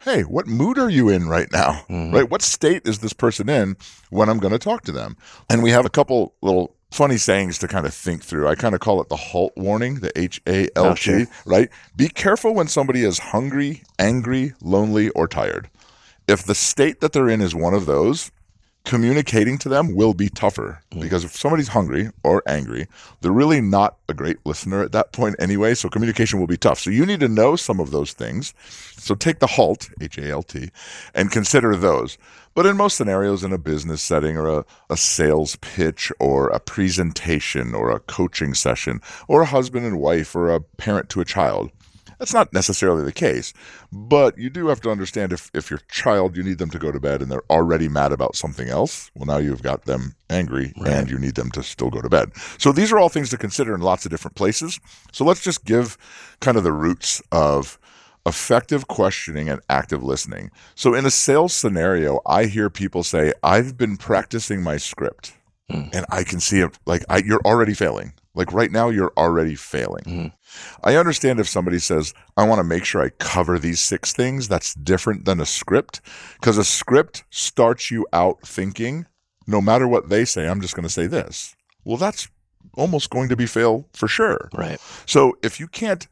Hey, 0.02 0.22
what 0.22 0.46
mood 0.46 0.78
are 0.78 0.88
you 0.90 1.08
in 1.08 1.28
right 1.28 1.50
now? 1.52 1.84
Mm-hmm. 1.90 2.14
Right? 2.14 2.30
What 2.30 2.42
state 2.42 2.82
is 2.86 3.00
this 3.00 3.12
person 3.12 3.48
in 3.48 3.76
when 4.08 4.28
I'm 4.28 4.38
going 4.38 4.52
to 4.52 4.58
talk 4.58 4.82
to 4.84 4.92
them? 4.92 5.16
And 5.48 5.62
we 5.62 5.70
have 5.70 5.84
a 5.84 5.90
couple 5.90 6.34
little 6.40 6.74
funny 6.90 7.18
sayings 7.18 7.58
to 7.58 7.68
kind 7.68 7.86
of 7.86 7.94
think 7.94 8.24
through. 8.24 8.48
I 8.48 8.54
kind 8.54 8.74
of 8.74 8.80
call 8.80 9.00
it 9.00 9.08
the 9.08 9.16
HALT 9.16 9.52
warning, 9.56 9.96
the 9.96 10.18
H 10.18 10.40
A 10.46 10.68
L 10.74 10.94
T, 10.94 11.26
right? 11.44 11.68
Be 11.96 12.08
careful 12.08 12.54
when 12.54 12.66
somebody 12.66 13.04
is 13.04 13.18
hungry, 13.18 13.82
angry, 13.98 14.54
lonely, 14.62 15.10
or 15.10 15.28
tired. 15.28 15.68
If 16.26 16.44
the 16.44 16.54
state 16.54 17.00
that 17.00 17.12
they're 17.12 17.28
in 17.28 17.40
is 17.40 17.54
one 17.54 17.74
of 17.74 17.86
those, 17.86 18.30
communicating 18.84 19.58
to 19.58 19.68
them 19.68 19.94
will 19.94 20.14
be 20.14 20.28
tougher 20.28 20.80
mm. 20.90 21.00
because 21.00 21.24
if 21.24 21.36
somebody's 21.36 21.68
hungry 21.68 22.10
or 22.24 22.42
angry, 22.46 22.86
they're 23.20 23.32
really 23.32 23.60
not 23.60 23.96
a 24.08 24.14
great 24.14 24.38
listener 24.44 24.82
at 24.82 24.92
that 24.92 25.12
point 25.12 25.36
anyway. 25.38 25.74
So 25.74 25.88
communication 25.88 26.40
will 26.40 26.46
be 26.46 26.56
tough. 26.56 26.78
So 26.80 26.90
you 26.90 27.04
need 27.06 27.20
to 27.20 27.28
know 27.28 27.56
some 27.56 27.80
of 27.80 27.90
those 27.90 28.12
things. 28.12 28.54
So 28.96 29.14
take 29.14 29.38
the 29.38 29.46
HALT, 29.46 29.90
H 30.00 30.18
A 30.18 30.30
L 30.30 30.42
T, 30.42 30.70
and 31.14 31.30
consider 31.30 31.76
those. 31.76 32.18
But 32.54 32.66
in 32.66 32.76
most 32.76 32.96
scenarios, 32.96 33.44
in 33.44 33.52
a 33.52 33.58
business 33.58 34.02
setting 34.02 34.36
or 34.36 34.48
a, 34.48 34.64
a 34.88 34.96
sales 34.96 35.56
pitch 35.56 36.10
or 36.18 36.48
a 36.48 36.58
presentation 36.58 37.74
or 37.74 37.90
a 37.90 38.00
coaching 38.00 38.54
session 38.54 39.00
or 39.28 39.42
a 39.42 39.46
husband 39.46 39.86
and 39.86 40.00
wife 40.00 40.34
or 40.34 40.50
a 40.50 40.60
parent 40.60 41.08
to 41.10 41.20
a 41.20 41.24
child, 41.24 41.70
that's 42.20 42.34
not 42.34 42.52
necessarily 42.52 43.02
the 43.02 43.12
case, 43.12 43.54
but 43.90 44.36
you 44.36 44.50
do 44.50 44.68
have 44.68 44.82
to 44.82 44.90
understand 44.90 45.32
if, 45.32 45.50
if 45.54 45.70
your 45.70 45.80
child, 45.90 46.36
you 46.36 46.42
need 46.42 46.58
them 46.58 46.68
to 46.68 46.78
go 46.78 46.92
to 46.92 47.00
bed 47.00 47.22
and 47.22 47.32
they're 47.32 47.50
already 47.50 47.88
mad 47.88 48.12
about 48.12 48.36
something 48.36 48.68
else, 48.68 49.10
well, 49.14 49.24
now 49.24 49.38
you've 49.38 49.62
got 49.62 49.86
them 49.86 50.14
angry 50.28 50.74
right. 50.78 50.92
and 50.92 51.10
you 51.10 51.18
need 51.18 51.34
them 51.34 51.50
to 51.52 51.62
still 51.62 51.88
go 51.88 52.02
to 52.02 52.10
bed. 52.10 52.30
So 52.58 52.72
these 52.72 52.92
are 52.92 52.98
all 52.98 53.08
things 53.08 53.30
to 53.30 53.38
consider 53.38 53.74
in 53.74 53.80
lots 53.80 54.04
of 54.04 54.10
different 54.10 54.36
places. 54.36 54.78
So 55.12 55.24
let's 55.24 55.40
just 55.40 55.64
give 55.64 55.96
kind 56.40 56.58
of 56.58 56.62
the 56.62 56.72
roots 56.72 57.22
of 57.32 57.78
effective 58.26 58.86
questioning 58.86 59.48
and 59.48 59.62
active 59.70 60.02
listening. 60.02 60.50
So 60.74 60.92
in 60.92 61.06
a 61.06 61.10
sales 61.10 61.54
scenario, 61.54 62.20
I 62.26 62.44
hear 62.44 62.68
people 62.68 63.02
say, 63.02 63.32
I've 63.42 63.78
been 63.78 63.96
practicing 63.96 64.62
my 64.62 64.76
script. 64.76 65.32
Mm. 65.70 65.94
And 65.94 66.06
I 66.10 66.24
can 66.24 66.40
see 66.40 66.60
it 66.60 66.78
like 66.84 67.02
I, 67.08 67.18
you're 67.18 67.40
already 67.46 67.72
failing. 67.74 68.12
Like 68.34 68.52
right 68.52 68.70
now, 68.70 68.90
you're 68.90 69.12
already 69.16 69.56
failing. 69.56 70.04
Mm-hmm. 70.04 70.28
I 70.84 70.96
understand 70.96 71.40
if 71.40 71.48
somebody 71.48 71.78
says, 71.78 72.14
I 72.36 72.46
want 72.46 72.60
to 72.60 72.64
make 72.64 72.84
sure 72.84 73.02
I 73.02 73.10
cover 73.10 73.58
these 73.58 73.80
six 73.80 74.12
things, 74.12 74.46
that's 74.46 74.74
different 74.74 75.24
than 75.24 75.40
a 75.40 75.46
script 75.46 76.00
because 76.34 76.56
a 76.56 76.64
script 76.64 77.24
starts 77.30 77.90
you 77.90 78.06
out 78.12 78.40
thinking, 78.46 79.06
no 79.46 79.60
matter 79.60 79.88
what 79.88 80.08
they 80.08 80.24
say, 80.24 80.48
I'm 80.48 80.60
just 80.60 80.74
going 80.74 80.84
to 80.84 80.92
say 80.92 81.06
this. 81.06 81.56
Well, 81.84 81.96
that's 81.96 82.28
almost 82.74 83.10
going 83.10 83.28
to 83.30 83.36
be 83.36 83.46
fail 83.46 83.88
for 83.92 84.06
sure. 84.06 84.48
Right. 84.54 84.80
So 85.06 85.36
if 85.42 85.58
you 85.58 85.66
can't 85.66 86.06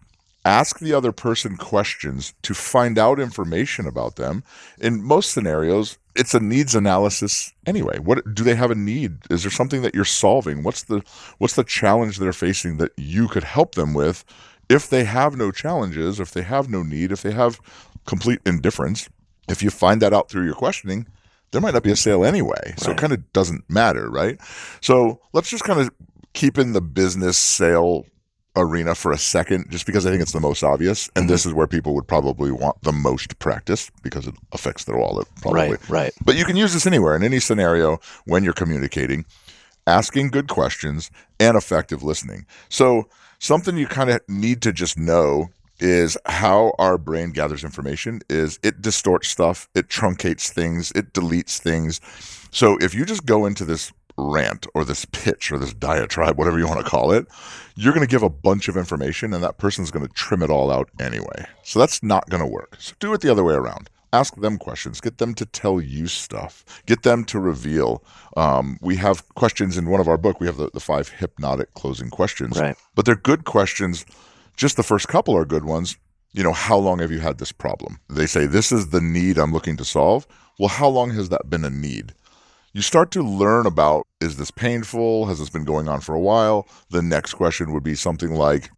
ask 0.44 0.78
the 0.78 0.94
other 0.94 1.12
person 1.12 1.56
questions 1.56 2.34
to 2.42 2.54
find 2.54 2.98
out 2.98 3.20
information 3.20 3.86
about 3.86 4.16
them, 4.16 4.42
in 4.78 5.02
most 5.02 5.32
scenarios, 5.32 5.98
it's 6.14 6.34
a 6.34 6.40
needs 6.40 6.74
analysis 6.74 7.52
anyway. 7.66 7.98
What 7.98 8.34
do 8.34 8.42
they 8.42 8.54
have 8.54 8.70
a 8.70 8.74
need? 8.74 9.18
Is 9.30 9.42
there 9.42 9.52
something 9.52 9.82
that 9.82 9.94
you're 9.94 10.04
solving? 10.04 10.62
What's 10.62 10.84
the 10.84 11.02
what's 11.38 11.54
the 11.54 11.64
challenge 11.64 12.18
they're 12.18 12.32
facing 12.32 12.78
that 12.78 12.92
you 12.96 13.28
could 13.28 13.44
help 13.44 13.74
them 13.74 13.94
with? 13.94 14.24
If 14.68 14.90
they 14.90 15.04
have 15.04 15.36
no 15.36 15.50
challenges, 15.50 16.20
if 16.20 16.32
they 16.32 16.42
have 16.42 16.68
no 16.68 16.82
need, 16.82 17.12
if 17.12 17.22
they 17.22 17.30
have 17.32 17.60
complete 18.04 18.40
indifference, 18.44 19.08
if 19.48 19.62
you 19.62 19.70
find 19.70 20.02
that 20.02 20.12
out 20.12 20.28
through 20.28 20.44
your 20.44 20.54
questioning, 20.54 21.06
there 21.52 21.60
might 21.60 21.74
not 21.74 21.82
be 21.82 21.92
a 21.92 21.96
sale 21.96 22.24
anyway. 22.24 22.74
So 22.76 22.90
it 22.90 22.98
kind 22.98 23.12
of 23.12 23.32
doesn't 23.32 23.68
matter, 23.70 24.10
right? 24.10 24.38
So 24.80 25.20
let's 25.32 25.48
just 25.48 25.64
kind 25.64 25.80
of 25.80 25.90
keep 26.34 26.58
in 26.58 26.72
the 26.72 26.82
business 26.82 27.38
sale 27.38 28.04
arena 28.56 28.94
for 28.94 29.12
a 29.12 29.18
second, 29.18 29.70
just 29.70 29.86
because 29.86 30.06
I 30.06 30.10
think 30.10 30.22
it's 30.22 30.32
the 30.32 30.40
most 30.40 30.62
obvious. 30.62 31.08
And 31.08 31.24
mm-hmm. 31.24 31.32
this 31.32 31.46
is 31.46 31.54
where 31.54 31.66
people 31.66 31.94
would 31.94 32.06
probably 32.06 32.50
want 32.50 32.80
the 32.82 32.92
most 32.92 33.38
practice 33.38 33.90
because 34.02 34.26
it 34.26 34.34
affects 34.52 34.84
their 34.84 34.96
wallet, 34.96 35.28
probably. 35.40 35.70
Right. 35.70 35.88
Right. 35.88 36.12
But 36.24 36.36
you 36.36 36.44
can 36.44 36.56
use 36.56 36.72
this 36.72 36.86
anywhere 36.86 37.16
in 37.16 37.22
any 37.22 37.40
scenario 37.40 38.00
when 38.24 38.44
you're 38.44 38.52
communicating, 38.52 39.24
asking 39.86 40.28
good 40.28 40.48
questions 40.48 41.10
and 41.38 41.56
effective 41.56 42.02
listening. 42.02 42.46
So, 42.68 43.08
something 43.38 43.76
you 43.76 43.86
kind 43.86 44.10
of 44.10 44.20
need 44.28 44.62
to 44.62 44.72
just 44.72 44.98
know 44.98 45.48
is 45.80 46.18
how 46.26 46.72
our 46.78 46.98
brain 46.98 47.30
gathers 47.30 47.62
information 47.62 48.20
is 48.28 48.58
it 48.64 48.82
distorts 48.82 49.28
stuff, 49.28 49.68
it 49.74 49.88
truncates 49.88 50.50
things, 50.50 50.90
it 50.92 51.12
deletes 51.12 51.58
things. 51.58 52.00
So, 52.50 52.76
if 52.78 52.94
you 52.94 53.04
just 53.04 53.26
go 53.26 53.46
into 53.46 53.64
this 53.64 53.92
rant 54.18 54.66
or 54.74 54.84
this 54.84 55.04
pitch 55.06 55.50
or 55.52 55.58
this 55.58 55.72
diatribe, 55.72 56.36
whatever 56.36 56.58
you 56.58 56.66
want 56.66 56.80
to 56.84 56.90
call 56.90 57.12
it, 57.12 57.26
you're 57.76 57.92
going 57.94 58.06
to 58.06 58.10
give 58.10 58.22
a 58.22 58.28
bunch 58.28 58.68
of 58.68 58.76
information 58.76 59.32
and 59.32 59.42
that 59.42 59.58
person's 59.58 59.90
going 59.90 60.06
to 60.06 60.12
trim 60.12 60.42
it 60.42 60.50
all 60.50 60.70
out 60.70 60.90
anyway. 61.00 61.46
So 61.62 61.78
that's 61.78 62.02
not 62.02 62.28
going 62.28 62.42
to 62.42 62.46
work. 62.46 62.76
So 62.78 62.94
do 62.98 63.12
it 63.14 63.20
the 63.20 63.30
other 63.30 63.44
way 63.44 63.54
around. 63.54 63.88
Ask 64.12 64.36
them 64.36 64.56
questions. 64.58 65.00
Get 65.00 65.18
them 65.18 65.34
to 65.34 65.44
tell 65.46 65.80
you 65.80 66.06
stuff. 66.06 66.64
Get 66.86 67.02
them 67.02 67.24
to 67.26 67.38
reveal. 67.38 68.02
Um, 68.36 68.78
we 68.80 68.96
have 68.96 69.26
questions 69.34 69.76
in 69.76 69.88
one 69.90 70.00
of 70.00 70.08
our 70.08 70.16
book. 70.16 70.40
We 70.40 70.46
have 70.46 70.56
the, 70.56 70.70
the 70.72 70.80
five 70.80 71.10
hypnotic 71.10 71.74
closing 71.74 72.08
questions, 72.08 72.58
Right. 72.58 72.74
but 72.94 73.04
they're 73.04 73.14
good 73.16 73.44
questions. 73.44 74.06
Just 74.56 74.76
the 74.76 74.82
first 74.82 75.08
couple 75.08 75.36
are 75.36 75.44
good 75.44 75.64
ones. 75.64 75.96
You 76.32 76.42
know, 76.42 76.52
how 76.52 76.78
long 76.78 76.98
have 77.00 77.10
you 77.12 77.20
had 77.20 77.38
this 77.38 77.52
problem? 77.52 78.00
They 78.08 78.26
say, 78.26 78.46
this 78.46 78.72
is 78.72 78.88
the 78.90 79.00
need 79.00 79.38
I'm 79.38 79.52
looking 79.52 79.76
to 79.76 79.84
solve. 79.84 80.26
Well, 80.58 80.68
how 80.68 80.88
long 80.88 81.10
has 81.10 81.28
that 81.28 81.48
been 81.50 81.64
a 81.64 81.70
need? 81.70 82.14
You 82.72 82.82
start 82.82 83.10
to 83.12 83.22
learn 83.22 83.66
about 83.66 84.06
is 84.20 84.36
this 84.36 84.50
painful? 84.50 85.26
Has 85.26 85.38
this 85.38 85.50
been 85.50 85.64
going 85.64 85.88
on 85.88 86.00
for 86.00 86.14
a 86.14 86.20
while? 86.20 86.68
The 86.90 87.02
next 87.02 87.34
question 87.34 87.72
would 87.72 87.84
be 87.84 87.94
something 87.94 88.30
like, 88.30 88.70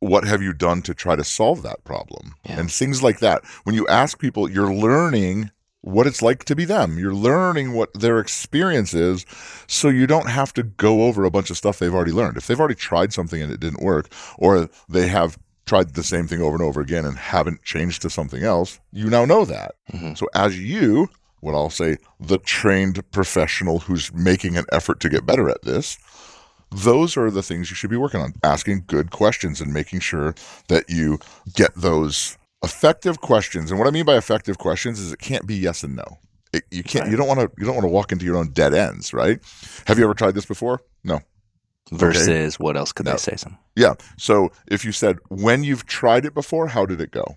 what 0.00 0.24
have 0.24 0.42
you 0.42 0.52
done 0.52 0.82
to 0.82 0.94
try 0.94 1.16
to 1.16 1.24
solve 1.24 1.62
that 1.62 1.84
problem? 1.84 2.34
Yeah. 2.44 2.60
And 2.60 2.70
things 2.70 3.02
like 3.02 3.18
that. 3.20 3.44
When 3.64 3.74
you 3.74 3.86
ask 3.88 4.18
people, 4.18 4.50
you're 4.50 4.72
learning 4.74 5.50
what 5.80 6.06
it's 6.06 6.20
like 6.20 6.44
to 6.44 6.56
be 6.56 6.64
them. 6.64 6.98
You're 6.98 7.14
learning 7.14 7.72
what 7.72 7.94
their 7.94 8.18
experience 8.18 8.92
is 8.92 9.24
so 9.68 9.88
you 9.88 10.06
don't 10.06 10.28
have 10.28 10.52
to 10.54 10.64
go 10.64 11.04
over 11.04 11.24
a 11.24 11.30
bunch 11.30 11.48
of 11.48 11.56
stuff 11.56 11.78
they've 11.78 11.94
already 11.94 12.12
learned. 12.12 12.36
If 12.36 12.46
they've 12.46 12.58
already 12.58 12.74
tried 12.74 13.12
something 13.12 13.40
and 13.40 13.52
it 13.52 13.60
didn't 13.60 13.82
work, 13.82 14.12
or 14.36 14.68
they 14.88 15.06
have 15.08 15.38
tried 15.64 15.94
the 15.94 16.02
same 16.02 16.26
thing 16.26 16.40
over 16.40 16.54
and 16.56 16.62
over 16.62 16.80
again 16.80 17.04
and 17.04 17.16
haven't 17.16 17.62
changed 17.62 18.02
to 18.02 18.10
something 18.10 18.42
else, 18.42 18.80
you 18.92 19.08
now 19.08 19.24
know 19.24 19.44
that. 19.44 19.74
Mhm. 19.92 20.18
So 20.18 20.26
as 20.34 20.58
you, 20.58 21.08
what 21.46 21.54
I'll 21.54 21.70
say, 21.70 21.96
the 22.20 22.38
trained 22.38 23.08
professional 23.12 23.78
who's 23.80 24.12
making 24.12 24.56
an 24.58 24.66
effort 24.72 25.00
to 25.00 25.08
get 25.08 25.24
better 25.24 25.48
at 25.48 25.62
this, 25.62 25.96
those 26.70 27.16
are 27.16 27.30
the 27.30 27.42
things 27.42 27.70
you 27.70 27.76
should 27.76 27.90
be 27.90 27.96
working 27.96 28.20
on. 28.20 28.34
Asking 28.42 28.84
good 28.86 29.10
questions 29.12 29.60
and 29.60 29.72
making 29.72 30.00
sure 30.00 30.34
that 30.68 30.90
you 30.90 31.18
get 31.54 31.70
those 31.76 32.36
effective 32.62 33.20
questions. 33.20 33.70
And 33.70 33.78
what 33.78 33.86
I 33.86 33.92
mean 33.92 34.04
by 34.04 34.16
effective 34.16 34.58
questions 34.58 34.98
is 34.98 35.12
it 35.12 35.20
can't 35.20 35.46
be 35.46 35.54
yes 35.54 35.84
and 35.84 35.96
no. 35.96 36.18
It, 36.52 36.64
you 36.70 36.82
can't. 36.82 37.08
You 37.10 37.16
don't 37.16 37.28
want 37.28 37.40
to. 37.40 37.50
You 37.58 37.64
don't 37.66 37.74
want 37.74 37.84
to 37.84 37.90
walk 37.90 38.12
into 38.12 38.24
your 38.24 38.36
own 38.36 38.50
dead 38.50 38.74
ends, 38.74 39.12
right? 39.12 39.40
Have 39.86 39.98
you 39.98 40.04
ever 40.04 40.14
tried 40.14 40.34
this 40.34 40.46
before? 40.46 40.80
No. 41.04 41.20
Versus 41.92 42.58
what 42.58 42.76
else 42.76 42.92
could 42.92 43.06
No. 43.06 43.12
they 43.12 43.18
say? 43.18 43.36
Some. 43.36 43.58
Yeah. 43.76 43.94
So 44.16 44.50
if 44.66 44.84
you 44.84 44.90
said 44.92 45.18
when 45.28 45.62
you've 45.64 45.86
tried 45.86 46.24
it 46.24 46.34
before, 46.34 46.68
how 46.68 46.86
did 46.86 47.00
it 47.00 47.10
go? 47.10 47.36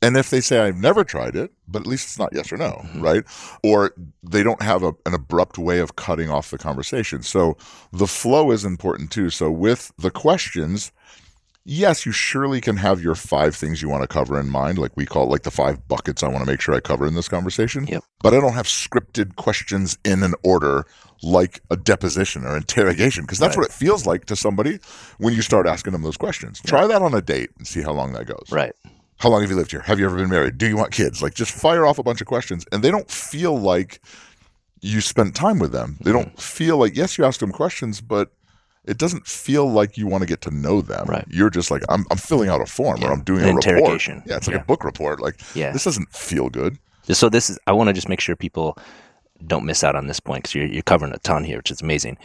And 0.00 0.16
if 0.16 0.30
they 0.30 0.40
say 0.40 0.60
I've 0.60 0.76
never 0.76 1.02
tried 1.02 1.34
it, 1.34 1.52
but 1.66 1.80
at 1.80 1.86
least 1.86 2.06
it's 2.06 2.18
not 2.18 2.30
yes 2.32 2.52
or 2.52 2.56
no, 2.56 2.82
mm-hmm. 2.84 3.02
right? 3.02 3.24
Or 3.64 3.92
they 4.22 4.42
don't 4.42 4.62
have 4.62 4.82
a, 4.82 4.92
an 5.06 5.14
abrupt 5.14 5.58
way 5.58 5.80
of 5.80 5.96
cutting 5.96 6.30
off 6.30 6.50
the 6.50 6.58
conversation. 6.58 7.22
So 7.22 7.56
the 7.92 8.06
flow 8.06 8.52
is 8.52 8.64
important 8.64 9.10
too. 9.10 9.30
So 9.30 9.50
with 9.50 9.92
the 9.98 10.10
questions, 10.10 10.92
yes, 11.64 12.06
you 12.06 12.12
surely 12.12 12.60
can 12.60 12.76
have 12.76 13.02
your 13.02 13.16
five 13.16 13.56
things 13.56 13.82
you 13.82 13.88
want 13.88 14.02
to 14.02 14.08
cover 14.08 14.38
in 14.38 14.48
mind, 14.50 14.78
like 14.78 14.92
we 14.96 15.04
call 15.04 15.24
it 15.24 15.30
like 15.30 15.42
the 15.42 15.50
five 15.50 15.86
buckets 15.88 16.22
I 16.22 16.28
want 16.28 16.44
to 16.44 16.50
make 16.50 16.60
sure 16.60 16.74
I 16.74 16.80
cover 16.80 17.06
in 17.06 17.14
this 17.14 17.28
conversation. 17.28 17.86
Yep. 17.86 18.04
But 18.22 18.34
I 18.34 18.40
don't 18.40 18.54
have 18.54 18.66
scripted 18.66 19.34
questions 19.36 19.98
in 20.04 20.22
an 20.22 20.34
order 20.44 20.86
like 21.22 21.60
a 21.70 21.76
deposition 21.76 22.44
or 22.44 22.56
interrogation 22.56 23.24
because 23.24 23.38
that's 23.38 23.56
Right. 23.56 23.62
what 23.62 23.70
it 23.70 23.74
feels 23.74 24.06
like 24.06 24.26
to 24.26 24.36
somebody 24.36 24.78
when 25.18 25.34
you 25.34 25.42
start 25.42 25.66
asking 25.66 25.92
them 25.92 26.02
those 26.02 26.16
questions. 26.16 26.60
Try 26.64 26.86
that 26.86 27.02
on 27.02 27.14
a 27.14 27.20
date 27.20 27.50
and 27.58 27.66
see 27.66 27.82
how 27.82 27.92
long 27.92 28.12
that 28.12 28.26
goes. 28.26 28.46
Right. 28.52 28.72
How 29.18 29.28
long 29.28 29.40
have 29.42 29.50
you 29.50 29.56
lived 29.56 29.70
here? 29.72 29.80
Have 29.80 29.98
you 29.98 30.06
ever 30.06 30.16
been 30.16 30.30
married? 30.30 30.58
Do 30.58 30.66
you 30.66 30.76
want 30.76 30.92
kids? 30.92 31.22
Like 31.22 31.34
just 31.34 31.50
fire 31.52 31.86
off 31.86 31.98
a 31.98 32.02
bunch 32.02 32.20
of 32.20 32.26
questions 32.26 32.64
and 32.72 32.82
they 32.82 32.90
don't 32.90 33.10
feel 33.10 33.58
like 33.58 34.00
you 34.80 35.00
spent 35.00 35.34
time 35.34 35.58
with 35.58 35.72
them. 35.72 35.96
They 36.00 36.10
Mm-hmm. 36.12 36.20
don't 36.20 36.40
feel 36.40 36.76
like 36.78 36.96
yes, 36.96 37.18
you 37.18 37.24
asked 37.24 37.40
them 37.40 37.50
questions, 37.52 38.00
but 38.00 38.30
it 38.84 38.96
doesn't 38.96 39.26
feel 39.26 39.68
like 39.70 39.98
you 39.98 40.06
want 40.06 40.22
to 40.22 40.26
get 40.26 40.40
to 40.42 40.50
know 40.50 40.80
them. 40.80 41.06
Right. 41.06 41.24
You're 41.28 41.50
just 41.50 41.70
like 41.70 41.82
I'm, 41.88 42.04
I'm 42.10 42.16
filling 42.16 42.48
out 42.48 42.60
a 42.60 42.66
form 42.66 43.00
Yeah. 43.00 43.08
or 43.08 43.12
I'm 43.12 43.22
doing 43.22 43.42
An 43.42 43.50
a 43.50 43.54
report. 43.54 43.66
interrogation. 43.66 44.22
Yeah, 44.24 44.36
it's 44.36 44.46
like 44.46 44.54
Yeah. 44.56 44.62
a 44.62 44.66
book 44.66 44.84
report. 44.84 45.20
Like 45.20 45.40
Yeah. 45.54 45.72
this 45.72 45.84
doesn't 45.84 46.10
feel 46.12 46.48
good. 46.48 46.78
So 47.10 47.28
this 47.28 47.48
is. 47.50 47.58
I 47.66 47.72
want 47.72 47.88
to 47.88 47.94
just 47.94 48.08
make 48.08 48.20
sure 48.20 48.36
people 48.36 48.76
don't 49.46 49.64
miss 49.64 49.82
out 49.82 49.96
on 49.96 50.06
this 50.08 50.20
point 50.20 50.42
because 50.44 50.54
you're 50.54 50.66
you're 50.66 50.82
covering 50.82 51.12
a 51.12 51.18
ton 51.18 51.42
here, 51.42 51.56
which 51.56 51.70
is 51.70 51.80
amazing. 51.80 52.18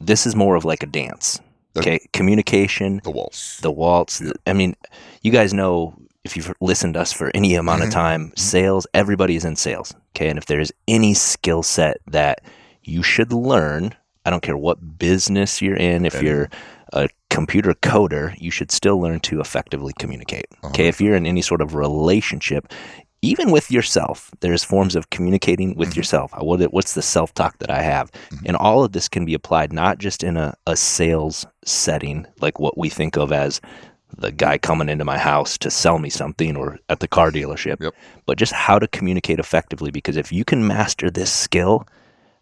This 0.00 0.26
is 0.26 0.34
more 0.36 0.56
of 0.56 0.64
like 0.64 0.82
a 0.82 0.86
dance. 0.86 1.40
Okay, 1.78 2.00
communication, 2.12 3.00
The 3.04 3.10
waltz. 3.10 3.58
the 3.60 3.70
waltz. 3.70 4.18
the- 4.18 4.34
I 4.46 4.52
mean, 4.54 4.74
you 5.22 5.30
guys 5.30 5.52
know 5.54 5.94
if 6.26 6.36
you've 6.36 6.52
listened 6.60 6.94
to 6.94 7.00
us 7.00 7.12
for 7.12 7.30
any 7.34 7.54
amount 7.54 7.82
of 7.82 7.88
Mhm. 7.88 7.92
time, 7.92 8.32
sales. 8.36 8.86
Everybody 8.92 9.36
is 9.36 9.44
in 9.44 9.56
sales. 9.56 9.94
Okay, 10.14 10.28
and 10.28 10.36
if 10.38 10.44
there's 10.46 10.70
any 10.86 11.14
skill 11.14 11.62
set 11.62 11.96
that 12.08 12.40
you 12.82 13.02
should 13.02 13.32
learn, 13.32 13.94
I 14.26 14.30
don't 14.30 14.42
care 14.42 14.56
what 14.56 14.98
business 14.98 15.62
you're 15.62 15.76
in. 15.76 16.04
If 16.04 16.20
you're 16.22 16.48
a 16.92 17.08
computer 17.30 17.74
coder, 17.74 18.34
you 18.38 18.50
should 18.50 18.70
still 18.70 19.00
learn 19.00 19.20
to 19.20 19.40
effectively 19.40 19.92
communicate. 19.98 20.46
Okay, 20.64 20.88
if 20.88 21.00
you're 21.00 21.16
in 21.16 21.26
any 21.26 21.42
sort 21.42 21.60
of 21.60 21.74
relationship, 21.74 22.72
even 23.22 23.50
with 23.50 23.70
yourself, 23.70 24.30
there's 24.40 24.62
forms 24.62 24.94
of 24.94 25.10
communicating 25.10 25.74
with 25.74 25.90
Mhm. 25.92 25.96
yourself. 25.96 26.32
Uh, 26.34 26.44
What, 26.44 26.60
what's 26.72 26.92
the 26.94 27.02
self 27.02 27.32
talk 27.34 27.58
that 27.58 27.70
I 27.70 27.82
have? 27.82 28.10
Mhm. 28.30 28.42
And 28.46 28.56
all 28.56 28.84
of 28.84 28.92
this 28.92 29.08
can 29.08 29.24
be 29.24 29.34
applied 29.34 29.72
not 29.72 29.98
just 29.98 30.22
in 30.22 30.36
a, 30.36 30.54
a 30.66 30.76
sales 30.76 31.46
setting, 31.64 32.26
like 32.40 32.58
what 32.60 32.76
we 32.78 32.88
think 32.88 33.16
of 33.16 33.32
as 33.32 33.60
the 34.18 34.32
guy 34.32 34.58
coming 34.58 34.88
into 34.88 35.04
my 35.04 35.18
house 35.18 35.58
to 35.58 35.70
sell 35.70 35.98
me 35.98 36.08
something 36.10 36.56
or 36.56 36.78
at 36.88 37.00
the 37.00 37.08
car 37.08 37.30
dealership, 37.30 37.80
Yep. 37.80 37.94
but 38.26 38.38
just 38.38 38.52
how 38.52 38.78
to 38.78 38.88
communicate 38.88 39.38
effectively. 39.38 39.90
Because 39.90 40.16
if 40.16 40.32
you 40.32 40.44
can 40.44 40.66
master 40.66 41.10
this 41.10 41.30
skill, 41.32 41.86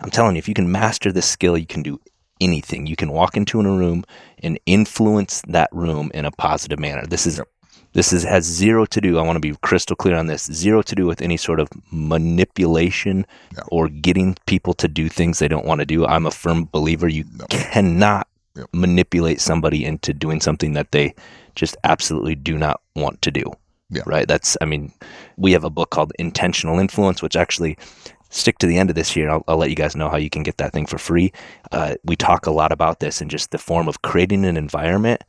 I'm 0.00 0.10
telling 0.10 0.36
you, 0.36 0.38
if 0.38 0.48
you 0.48 0.54
can 0.54 0.70
master 0.70 1.10
this 1.12 1.26
skill, 1.26 1.56
you 1.58 1.66
can 1.66 1.82
do 1.82 2.00
anything. 2.40 2.86
You 2.86 2.96
can 2.96 3.10
walk 3.12 3.36
into 3.36 3.60
a 3.60 3.64
room 3.64 4.04
and 4.42 4.58
influence 4.66 5.42
that 5.48 5.68
room 5.72 6.10
in 6.14 6.24
a 6.24 6.30
positive 6.30 6.78
manner. 6.78 7.06
This 7.06 7.26
is 7.26 7.38
Yep. 7.38 7.48
this 7.92 8.12
is 8.12 8.24
has 8.24 8.44
zero 8.44 8.84
to 8.86 9.00
do. 9.00 9.18
I 9.18 9.22
want 9.22 9.36
to 9.36 9.40
be 9.40 9.54
crystal 9.62 9.94
clear 9.96 10.16
on 10.16 10.26
this. 10.26 10.44
Zero 10.52 10.82
to 10.82 10.94
do 10.96 11.06
with 11.06 11.22
any 11.22 11.36
sort 11.36 11.60
of 11.60 11.68
manipulation 11.92 13.26
No. 13.56 13.62
or 13.68 13.88
getting 13.88 14.36
people 14.46 14.74
to 14.74 14.88
do 14.88 15.08
things 15.08 15.38
they 15.38 15.48
don't 15.48 15.64
want 15.66 15.80
to 15.80 15.86
do. 15.86 16.04
I'm 16.06 16.26
a 16.26 16.30
firm 16.30 16.68
believer 16.72 17.08
you 17.08 17.24
No. 17.38 17.46
cannot 17.50 18.26
Yep. 18.56 18.66
manipulate 18.72 19.40
somebody 19.40 19.84
into 19.84 20.12
doing 20.12 20.40
something 20.40 20.72
that 20.74 20.90
they 20.92 21.14
just 21.54 21.76
absolutely 21.84 22.34
do 22.34 22.56
not 22.58 22.80
want 22.96 23.22
to 23.22 23.30
do. 23.30 23.44
Yeah. 23.90 24.02
Right. 24.06 24.26
That's. 24.26 24.56
I 24.60 24.64
mean, 24.64 24.92
we 25.36 25.52
have 25.52 25.62
a 25.64 25.70
book 25.70 25.90
called 25.90 26.12
Intentional 26.18 26.78
Influence, 26.78 27.22
which 27.22 27.36
actually 27.36 27.76
stick 28.30 28.58
to 28.58 28.66
the 28.66 28.78
end 28.78 28.90
of 28.90 28.96
this 28.96 29.14
year. 29.14 29.30
I'll, 29.30 29.44
I'll 29.46 29.58
let 29.58 29.70
you 29.70 29.76
guys 29.76 29.94
know 29.94 30.08
how 30.08 30.16
you 30.16 30.30
can 30.30 30.42
get 30.42 30.56
that 30.56 30.72
thing 30.72 30.86
for 30.86 30.98
free. 30.98 31.32
Uh, 31.70 31.94
we 32.04 32.16
talk 32.16 32.46
a 32.46 32.50
lot 32.50 32.72
about 32.72 33.00
this 33.00 33.20
in 33.20 33.28
just 33.28 33.50
the 33.50 33.58
form 33.58 33.86
of 33.86 34.02
creating 34.02 34.44
an 34.46 34.56
environment, 34.56 35.22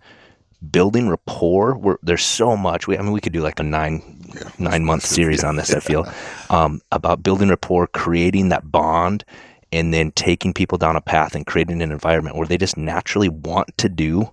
building 0.72 1.10
rapport. 1.10 1.78
We're, 1.78 1.98
there's 2.02 2.24
so 2.24 2.56
much. 2.58 2.88
We, 2.88 2.98
I 2.98 3.02
mean, 3.02 3.12
we 3.12 3.22
could 3.22 3.34
do 3.34 3.42
like 3.42 3.60
a 3.60 3.64
nine 3.64 4.02
Yeah. 4.34 4.50
nine 4.58 4.84
month 4.86 5.06
series 5.06 5.44
on 5.44 5.56
this. 5.58 5.74
I 5.74 5.80
feel 5.80 6.08
um, 6.50 6.82
about 6.92 7.22
building 7.22 7.50
rapport, 7.50 7.88
creating 7.88 8.50
that 8.50 8.72
bond, 8.72 9.24
and 9.72 9.94
then 9.94 10.12
taking 10.12 10.54
people 10.54 10.78
down 10.78 10.96
a 10.96 11.02
path 11.02 11.36
and 11.36 11.46
creating 11.46 11.82
an 11.82 11.92
environment 11.92 12.38
where 12.38 12.48
they 12.48 12.58
just 12.58 12.78
naturally 12.78 13.30
want 13.30 13.78
to 13.78 13.90
do 13.90 14.32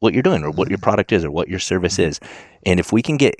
what 0.00 0.14
you're 0.14 0.22
doing 0.22 0.42
or 0.42 0.50
what 0.50 0.68
your 0.68 0.78
mm-hmm. 0.78 0.84
product 0.84 1.12
is 1.12 1.24
or 1.24 1.30
what 1.30 1.48
your 1.48 1.58
service 1.58 1.94
mm-hmm. 1.94 2.10
is. 2.10 2.20
And 2.64 2.80
if 2.80 2.92
we 2.92 3.02
can 3.02 3.16
get 3.16 3.34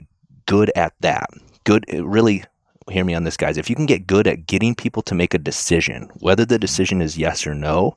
good 0.47 0.71
at 0.77 0.95
that, 1.01 1.29
good, 1.65 1.85
eh, 1.89 2.01
really 2.03 2.45
hear 2.91 3.05
me 3.05 3.15
on 3.15 3.25
this, 3.25 3.37
guys. 3.37 3.59
If 3.59 3.69
you 3.69 3.77
can 3.77 3.87
get 3.87 4.07
good 4.07 4.27
at 4.27 4.47
getting 4.47 4.75
people 4.75 5.03
to 5.03 5.15
make 5.15 5.35
a 5.35 5.39
decision, 5.39 6.11
whether 6.21 6.45
the 6.45 6.55
mm-hmm. 6.55 6.61
decision 6.61 7.03
is 7.03 7.19
yes 7.19 7.47
or 7.47 7.55
no, 7.55 7.97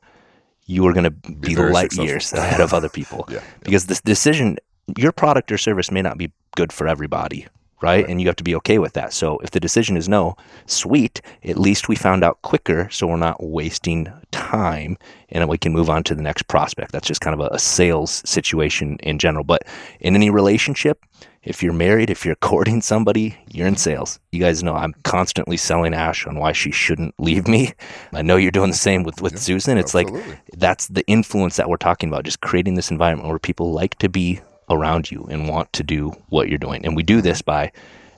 you 0.66 0.86
are 0.86 0.92
going 0.92 1.04
to 1.04 1.10
be, 1.10 1.54
very 1.54 1.72
light 1.72 1.92
successful. 1.92 2.06
years 2.06 2.32
ahead 2.32 2.60
of 2.60 2.72
other 2.72 2.88
people. 2.88 3.28
Yeah. 3.32 3.40
Because 3.62 3.86
this 3.86 4.00
decision, 4.00 4.58
your 4.96 5.12
product 5.12 5.50
or 5.50 5.58
service 5.58 5.90
may 5.90 6.02
not 6.02 6.18
be 6.18 6.30
good 6.56 6.72
for 6.72 6.86
everybody, 6.86 7.46
right? 7.82 8.08
And 8.08 8.20
you 8.20 8.28
have 8.28 8.36
to 8.36 8.44
be 8.44 8.54
okay 8.56 8.78
with 8.78 8.92
that. 8.94 9.12
So 9.12 9.38
if 9.38 9.50
the 9.50 9.60
decision 9.60 9.96
is 9.96 10.08
no, 10.08 10.36
sweet, 10.66 11.20
at 11.44 11.58
least 11.58 11.88
we 11.88 11.96
found 11.96 12.24
out 12.24 12.40
quicker 12.42 12.88
so 12.90 13.06
we're 13.06 13.16
not 13.16 13.42
wasting 13.42 14.12
time 14.30 14.96
and 15.30 15.48
we 15.48 15.58
can 15.58 15.72
move 15.72 15.90
on 15.90 16.04
to 16.04 16.14
the 16.14 16.22
next 16.22 16.46
prospect. 16.48 16.92
That's 16.92 17.08
just 17.08 17.20
kind 17.20 17.34
of 17.34 17.40
a, 17.40 17.54
a 17.54 17.58
sales 17.58 18.22
situation 18.24 18.98
in 19.02 19.18
general. 19.18 19.44
But 19.44 19.62
in 20.00 20.14
any 20.14 20.30
relationship, 20.30 21.04
if 21.42 21.62
you're 21.62 21.72
married, 21.72 22.10
if 22.10 22.24
you're 22.24 22.34
courting 22.40 22.80
somebody, 22.80 23.36
you're 23.50 23.66
in 23.66 23.76
sales. 23.76 24.20
You 24.30 24.40
guys 24.40 24.62
know 24.62 24.74
I'm 24.74 24.94
constantly 25.02 25.56
selling 25.56 25.94
Ash 25.94 26.26
on 26.26 26.38
why 26.38 26.52
she 26.52 26.70
shouldn't 26.70 27.14
leave 27.18 27.48
me. 27.48 27.72
I 28.12 28.22
know 28.22 28.36
you're 28.36 28.50
doing 28.50 28.70
the 28.70 28.76
same 28.76 29.02
with, 29.02 29.20
with 29.20 29.38
Susan. 29.38 29.78
It's 29.78 29.94
absolutely. 29.94 30.30
like 30.30 30.38
that's 30.54 30.86
the 30.88 31.04
influence 31.06 31.56
that 31.56 31.68
we're 31.68 31.76
talking 31.76 32.08
about, 32.08 32.24
just 32.24 32.40
creating 32.40 32.74
this 32.74 32.90
environment 32.90 33.28
where 33.28 33.38
people 33.38 33.72
like 33.72 33.96
to 33.98 34.08
be 34.08 34.40
around 34.72 35.10
you 35.10 35.26
and 35.30 35.48
want 35.48 35.72
to 35.74 35.82
do 35.82 36.12
what 36.28 36.48
you're 36.48 36.58
doing. 36.58 36.84
And 36.84 36.96
we 36.96 37.02
do 37.02 37.20
this 37.20 37.42
by 37.42 37.72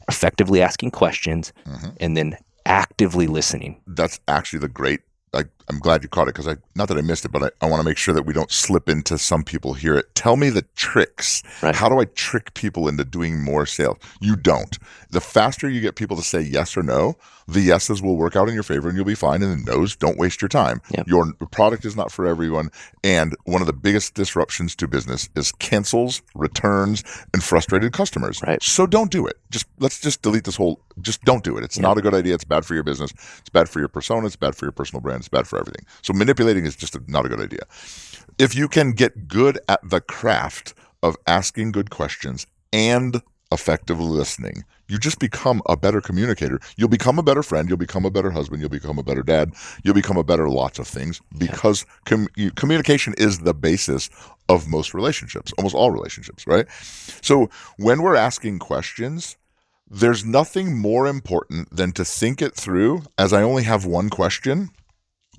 effectively 0.09 0.63
asking 0.63 0.91
questions 0.91 1.53
mm-hmm. 1.67 1.91
and 2.01 2.17
then 2.17 2.37
actively 2.67 3.27
listening. 3.27 3.81
That's 3.87 4.21
actually 4.29 4.61
the 4.61 4.69
great. 4.69 5.01
I, 5.33 5.45
I'm 5.68 5.78
glad 5.78 6.02
you 6.02 6.09
caught 6.09 6.28
it 6.28 6.35
because 6.35 6.49
I 6.49 6.56
not 6.75 6.88
that 6.88 6.99
I 6.99 7.00
missed 7.00 7.25
it, 7.25 7.33
but 7.33 7.42
I, 7.42 7.50
I 7.64 7.68
want 7.68 7.80
to 7.80 7.88
make 7.88 7.97
sure 7.97 8.14
that 8.14 8.26
we 8.26 8.33
don't 8.33 8.50
slip 8.50 8.88
into 8.88 9.16
some 9.18 9.44
people 9.44 9.75
hear 9.75 9.97
it. 9.97 10.14
Tell 10.14 10.37
me 10.37 10.50
the 10.50 10.62
tricks. 10.76 11.42
Right. 11.62 11.75
How 11.75 11.88
do 11.88 12.00
I 12.00 12.04
trick 12.04 12.54
people 12.54 12.88
into 12.88 13.04
doing 13.04 13.42
more 13.42 13.66
sales? 13.66 13.99
You 14.21 14.37
don't. 14.37 14.78
The 15.11 15.21
faster 15.21 15.68
you 15.68 15.80
get 15.80 15.97
people 15.97 16.16
to 16.16 16.23
say 16.23 16.40
yes 16.40 16.76
or 16.76 16.83
no, 16.83 17.16
the 17.47 17.61
yeses 17.61 18.02
will 18.02 18.16
work 18.16 18.37
out 18.37 18.49
in 18.49 18.54
your 18.54 18.62
favor 18.62 18.88
and 18.88 18.97
you'll 18.97 19.06
be 19.06 19.14
fine. 19.14 19.42
And 19.42 19.66
the 19.66 19.73
no's 19.73 19.97
don't 19.97 20.18
waste 20.18 20.42
your 20.42 20.49
time. 20.49 20.80
Yep. 20.90 21.09
Your 21.09 21.33
product 21.50 21.85
is 21.85 21.97
not 21.97 22.11
for 22.11 22.26
everyone. 22.26 22.71
And 23.02 23.37
one 23.44 23.61
of 23.61 23.66
the 23.66 23.73
biggest 23.73 24.14
disruptions 24.14 24.75
to 24.76 24.88
business 24.88 25.28
is 25.37 25.52
cancels, 25.52 26.23
returns, 26.35 27.04
and 27.33 27.42
frustrated 27.42 27.92
customers. 27.92 28.40
Right. 28.47 28.62
So 28.62 28.87
don't 28.87 29.11
do 29.11 29.26
it. 29.26 29.38
Just 29.50 29.66
let's 29.78 30.00
just 30.00 30.23
delete 30.23 30.44
this 30.44 30.56
whole. 30.56 30.80
Just 31.00 31.23
don't 31.23 31.44
do 31.44 31.56
it. 31.56 31.64
It's 31.64 31.78
not 31.78 31.99
a 31.99 32.02
good 32.02 32.14
idea. 32.14 32.35
It's 32.35 32.44
bad 32.44 32.64
for 32.64 32.75
your 32.75 32.83
business. 32.83 33.12
It's 33.38 33.50
bad 33.50 33.68
for 33.68 33.78
your 33.78 33.88
persona. 33.88 34.26
It's 34.26 34.37
bad 34.37 34.54
for 34.54 34.64
your 34.64 34.73
personal 34.73 35.00
brand. 35.00 35.21
It's 35.21 35.28
bad 35.28 35.47
for 35.47 35.54
everything. 35.59 35.85
So 36.03 36.13
manipulating 36.13 36.67
is 36.67 36.77
just 36.77 36.95
a, 36.95 37.03
not 37.07 37.27
a 37.27 37.29
good 37.29 37.41
idea. 37.41 37.63
If 38.39 38.55
you 38.55 38.69
can 38.69 38.93
get 38.93 39.29
good 39.29 39.59
at 39.69 39.81
the 39.89 40.01
craft 40.01 40.75
of 41.03 41.17
asking 41.27 41.73
good 41.73 41.91
questions 41.91 42.47
and 42.73 43.23
effective 43.53 44.01
listening, 44.01 44.65
you 44.89 44.99
just 44.99 45.19
become 45.19 45.63
a 45.67 45.77
better 45.77 46.01
communicator. 46.01 46.59
You'll 46.77 46.89
become 46.89 47.19
a 47.19 47.23
better 47.23 47.43
friend. 47.43 47.69
You'll 47.69 47.79
become 47.79 48.05
a 48.05 48.11
better 48.11 48.31
husband. 48.31 48.61
You'll 48.61 48.71
become 48.71 48.99
a 48.99 49.03
better 49.03 49.23
dad. 49.23 49.55
You'll 49.83 49.95
become 49.95 50.17
a 50.17 50.25
better 50.25 50.49
lots 50.49 50.79
of 50.79 50.87
things 50.87 51.21
because 51.39 51.87
com- 52.05 52.29
communication 52.57 53.15
is 53.17 53.41
the 53.41 53.55
basis 53.55 54.11
of 54.49 54.69
most 54.69 54.93
relationships, 54.93 55.53
almost 55.57 55.75
all 55.75 55.91
relationships, 55.91 56.47
right? 56.47 56.67
So 57.23 57.49
when 57.79 58.03
we're 58.03 58.17
asking 58.17 58.59
questions, 58.59 59.37
there's 59.89 60.25
nothing 60.25 60.77
more 60.77 61.07
important 61.07 61.75
than 61.75 61.93
to 61.93 62.05
think 62.05 62.43
it 62.43 62.55
through 62.55 63.03
as 63.17 63.33
I 63.33 63.43
only 63.43 63.63
have 63.63 63.87
one 63.87 64.11
question 64.11 64.71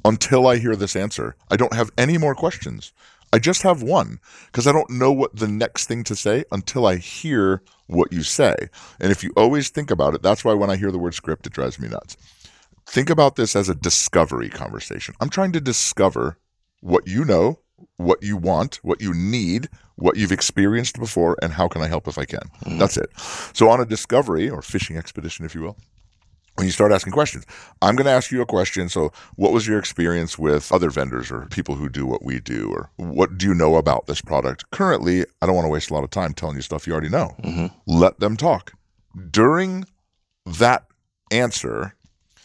until 0.06 0.48
I 0.48 0.58
hear 0.58 0.76
this 0.76 0.96
answer. 0.96 1.36
I 1.50 1.58
don't 1.58 1.74
have 1.74 1.92
any 1.98 2.18
more 2.18 2.36
questions. 2.36 2.94
I 3.34 3.40
just 3.40 3.64
have 3.64 3.82
one 3.82 4.20
because 4.46 4.68
I 4.68 4.72
don't 4.72 4.90
know 4.90 5.12
what 5.12 5.36
the 5.36 5.48
next 5.48 5.88
thing 5.88 6.06
to 6.06 6.16
say 6.16 6.46
until 6.52 6.86
I 6.86 6.96
hear 6.96 7.62
what 7.88 8.14
you 8.14 8.24
say. 8.24 8.56
And 9.02 9.12
if 9.12 9.24
you 9.24 9.34
always 9.36 9.70
think 9.70 9.92
about 9.92 10.14
it, 10.14 10.22
that's 10.22 10.46
why 10.46 10.54
when 10.54 10.70
I 10.70 10.78
hear 10.78 10.92
the 10.92 11.00
word 11.00 11.16
script, 11.16 11.46
it 11.46 11.54
drives 11.54 11.80
me 11.80 11.90
nuts. 11.90 12.16
Think 12.86 13.10
about 13.10 13.36
this 13.36 13.56
as 13.56 13.68
a 13.68 13.76
discovery 13.76 14.48
conversation. 14.48 15.16
I'm 15.20 15.30
trying 15.30 15.52
to 15.54 15.60
discover 15.60 16.38
what 16.82 17.08
you 17.08 17.26
know, 17.26 17.60
what 17.98 18.22
you 18.22 18.38
want, 18.38 18.76
what 18.84 19.02
you 19.02 19.14
need, 19.14 19.70
what 19.96 20.18
you've 20.18 20.32
experienced 20.32 21.00
before, 21.00 21.36
and 21.42 21.52
how 21.52 21.68
can 21.68 21.82
I 21.82 21.88
help 21.88 22.08
if 22.08 22.18
I 22.18 22.26
can. 22.26 22.48
Hmm. 22.64 22.78
That's 22.78 22.96
it. 22.96 23.10
So, 23.54 23.70
on 23.70 23.82
a 23.82 23.86
discovery 23.86 24.50
or 24.50 24.62
fishing 24.62 24.98
expedition, 24.98 25.46
if 25.46 25.56
you 25.56 25.62
will, 25.62 25.78
when 26.56 26.66
you 26.66 26.72
start 26.72 26.92
asking 26.92 27.12
questions, 27.12 27.46
I'm 27.82 27.96
going 27.96 28.06
to 28.06 28.12
ask 28.12 28.32
you 28.32 28.42
a 28.42 28.46
question. 28.46 28.88
So, 28.90 29.12
what 29.36 29.52
was 29.52 29.68
your 29.68 29.78
experience 29.78 30.40
with 30.40 30.72
other 30.72 30.90
vendors 30.90 31.32
or 31.32 31.48
people 31.48 31.76
who 31.76 31.90
do 31.90 32.06
what 32.06 32.24
we 32.24 32.40
do? 32.40 32.72
Or 32.72 32.90
what 32.96 33.38
do 33.38 33.46
you 33.46 33.54
know 33.54 33.76
about 33.76 34.08
this 34.08 34.22
product? 34.22 34.70
Currently, 34.72 35.26
I 35.42 35.46
don't 35.46 35.56
want 35.56 35.66
to 35.66 35.70
waste 35.70 35.92
a 35.92 35.94
lot 35.94 36.04
of 36.04 36.10
time 36.10 36.34
telling 36.34 36.56
you 36.56 36.62
stuff 36.62 36.88
you 36.88 36.94
already 36.94 37.10
know. 37.10 37.36
Mm-hmm. 37.44 37.68
Let 37.86 38.20
them 38.20 38.38
talk. 38.38 38.74
During 39.30 39.86
that 40.46 40.86
answer, 41.32 41.94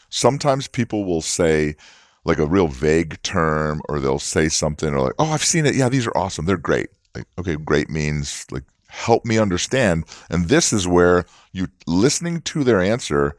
sometimes 0.08 0.66
people 0.66 1.04
will 1.04 1.22
say, 1.22 1.76
like 2.24 2.38
a 2.38 2.46
real 2.46 2.68
vague 2.68 3.20
term, 3.22 3.80
or 3.88 4.00
they'll 4.00 4.18
say 4.18 4.48
something, 4.48 4.92
or 4.92 5.00
like, 5.00 5.14
"Oh, 5.18 5.30
I've 5.30 5.44
seen 5.44 5.66
it. 5.66 5.74
Yeah, 5.74 5.88
these 5.88 6.06
are 6.06 6.16
awesome. 6.16 6.46
They're 6.46 6.56
great." 6.56 6.90
Like, 7.14 7.26
okay, 7.38 7.56
great 7.56 7.88
means 7.90 8.46
like 8.50 8.64
help 8.90 9.24
me 9.24 9.38
understand. 9.38 10.04
And 10.28 10.48
this 10.48 10.72
is 10.72 10.86
where 10.86 11.24
you 11.52 11.68
listening 11.86 12.40
to 12.42 12.64
their 12.64 12.80
answer, 12.80 13.36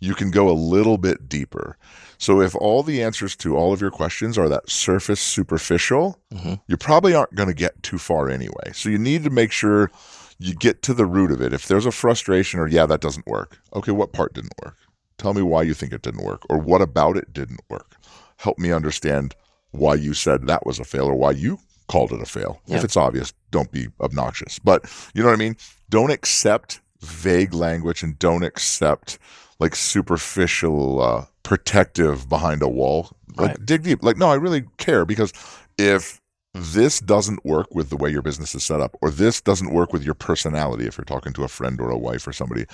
you 0.00 0.14
can 0.14 0.30
go 0.30 0.48
a 0.48 0.52
little 0.52 0.98
bit 0.98 1.28
deeper. 1.28 1.76
So 2.18 2.40
if 2.40 2.54
all 2.54 2.82
the 2.82 3.02
answers 3.02 3.36
to 3.36 3.56
all 3.56 3.72
of 3.72 3.80
your 3.80 3.90
questions 3.90 4.38
are 4.38 4.48
that 4.48 4.70
surface 4.70 5.20
superficial, 5.20 6.18
mm-hmm. 6.32 6.54
you 6.66 6.76
probably 6.76 7.14
aren't 7.14 7.34
going 7.34 7.48
to 7.48 7.54
get 7.54 7.82
too 7.82 7.98
far 7.98 8.28
anyway. 8.28 8.72
So 8.72 8.88
you 8.88 8.98
need 8.98 9.24
to 9.24 9.30
make 9.30 9.52
sure 9.52 9.90
you 10.38 10.54
get 10.54 10.82
to 10.82 10.94
the 10.94 11.06
root 11.06 11.30
of 11.30 11.40
it. 11.40 11.52
If 11.52 11.66
there's 11.66 11.86
a 11.86 11.92
frustration 11.92 12.60
or 12.60 12.68
yeah, 12.68 12.86
that 12.86 13.00
doesn't 13.00 13.26
work. 13.26 13.58
Okay, 13.74 13.92
what 13.92 14.12
part 14.12 14.34
didn't 14.34 14.54
work? 14.64 14.76
Tell 15.18 15.34
me 15.34 15.42
why 15.42 15.62
you 15.62 15.74
think 15.74 15.92
it 15.92 16.02
didn't 16.02 16.24
work 16.24 16.42
or 16.50 16.58
what 16.58 16.82
about 16.82 17.16
it 17.16 17.32
didn't 17.32 17.60
work. 17.68 17.96
Help 18.36 18.58
me 18.58 18.70
understand 18.70 19.34
why 19.70 19.94
you 19.94 20.14
said 20.14 20.46
that 20.46 20.66
was 20.66 20.78
a 20.78 20.84
fail 20.84 21.06
or 21.06 21.14
why 21.14 21.30
you 21.30 21.58
called 21.88 22.12
it 22.12 22.20
a 22.20 22.26
fail. 22.26 22.60
Yeah. 22.66 22.78
If 22.78 22.84
it's 22.84 22.96
obvious, 22.96 23.32
don't 23.50 23.70
be 23.70 23.88
obnoxious. 24.00 24.58
But 24.58 24.84
you 25.14 25.22
know 25.22 25.28
what 25.28 25.34
I 25.34 25.38
mean? 25.38 25.56
Don't 25.88 26.10
accept 26.10 26.80
vague 27.00 27.54
language 27.54 28.02
and 28.02 28.18
don't 28.18 28.42
accept 28.42 29.18
like 29.58 29.74
superficial 29.74 31.00
uh, 31.00 31.24
protective 31.42 32.28
behind 32.28 32.62
a 32.62 32.68
wall. 32.68 33.10
Like 33.36 33.48
Right. 33.48 33.66
dig 33.66 33.82
deep. 33.82 34.02
Like 34.02 34.16
no, 34.16 34.28
I 34.30 34.34
really 34.34 34.64
care 34.78 35.04
because 35.04 35.32
if 35.78 36.20
this 36.54 37.00
doesn't 37.00 37.44
work 37.44 37.66
with 37.74 37.90
the 37.90 37.96
way 37.96 38.10
your 38.10 38.22
business 38.22 38.54
is 38.54 38.64
set 38.64 38.80
up 38.80 38.96
or 39.02 39.10
this 39.10 39.40
doesn't 39.42 39.72
work 39.74 39.92
with 39.92 40.02
your 40.02 40.14
personality 40.14 40.86
if 40.86 40.96
you're 40.96 41.04
talking 41.04 41.32
to 41.34 41.44
a 41.44 41.48
friend 41.48 41.80
or 41.80 41.90
a 41.90 41.98
wife 41.98 42.26
or 42.26 42.32
somebody, 42.32 42.64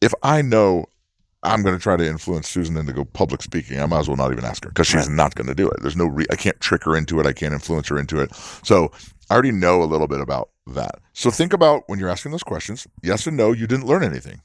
if 0.00 0.12
I 0.24 0.42
know 0.42 0.86
I'm 1.44 1.62
going 1.62 1.74
to 1.76 1.82
try 1.82 1.96
to 1.96 2.06
influence 2.06 2.48
Susan 2.48 2.76
into 2.76 2.92
go 2.92 3.04
public 3.04 3.42
speaking. 3.42 3.80
I 3.80 3.86
might 3.86 4.00
as 4.00 4.08
well 4.08 4.16
not 4.16 4.30
even 4.30 4.44
ask 4.44 4.62
her 4.62 4.70
because 4.70 4.86
she's 4.86 5.08
not 5.08 5.34
going 5.34 5.48
to 5.48 5.56
do 5.56 5.68
it. 5.68 5.82
There's 5.82 5.96
no, 5.96 6.06
re- 6.06 6.26
I 6.30 6.36
can't 6.36 6.58
trick 6.60 6.84
her 6.84 6.96
into 6.96 7.18
it. 7.18 7.26
I 7.26 7.32
can't 7.32 7.52
influence 7.52 7.88
her 7.88 7.98
into 7.98 8.20
it. 8.20 8.32
So 8.62 8.92
I 9.28 9.34
already 9.34 9.50
know 9.50 9.82
a 9.82 9.86
little 9.86 10.06
bit 10.06 10.20
about 10.20 10.50
that. 10.68 11.00
So 11.14 11.32
think 11.32 11.52
about 11.52 11.82
when 11.88 11.98
you're 11.98 12.08
asking 12.10 12.30
those 12.30 12.44
questions, 12.44 12.86
yes 13.02 13.26
and 13.26 13.36
no, 13.36 13.50
you 13.50 13.66
didn't 13.66 13.86
learn 13.86 14.04
anything. 14.04 14.40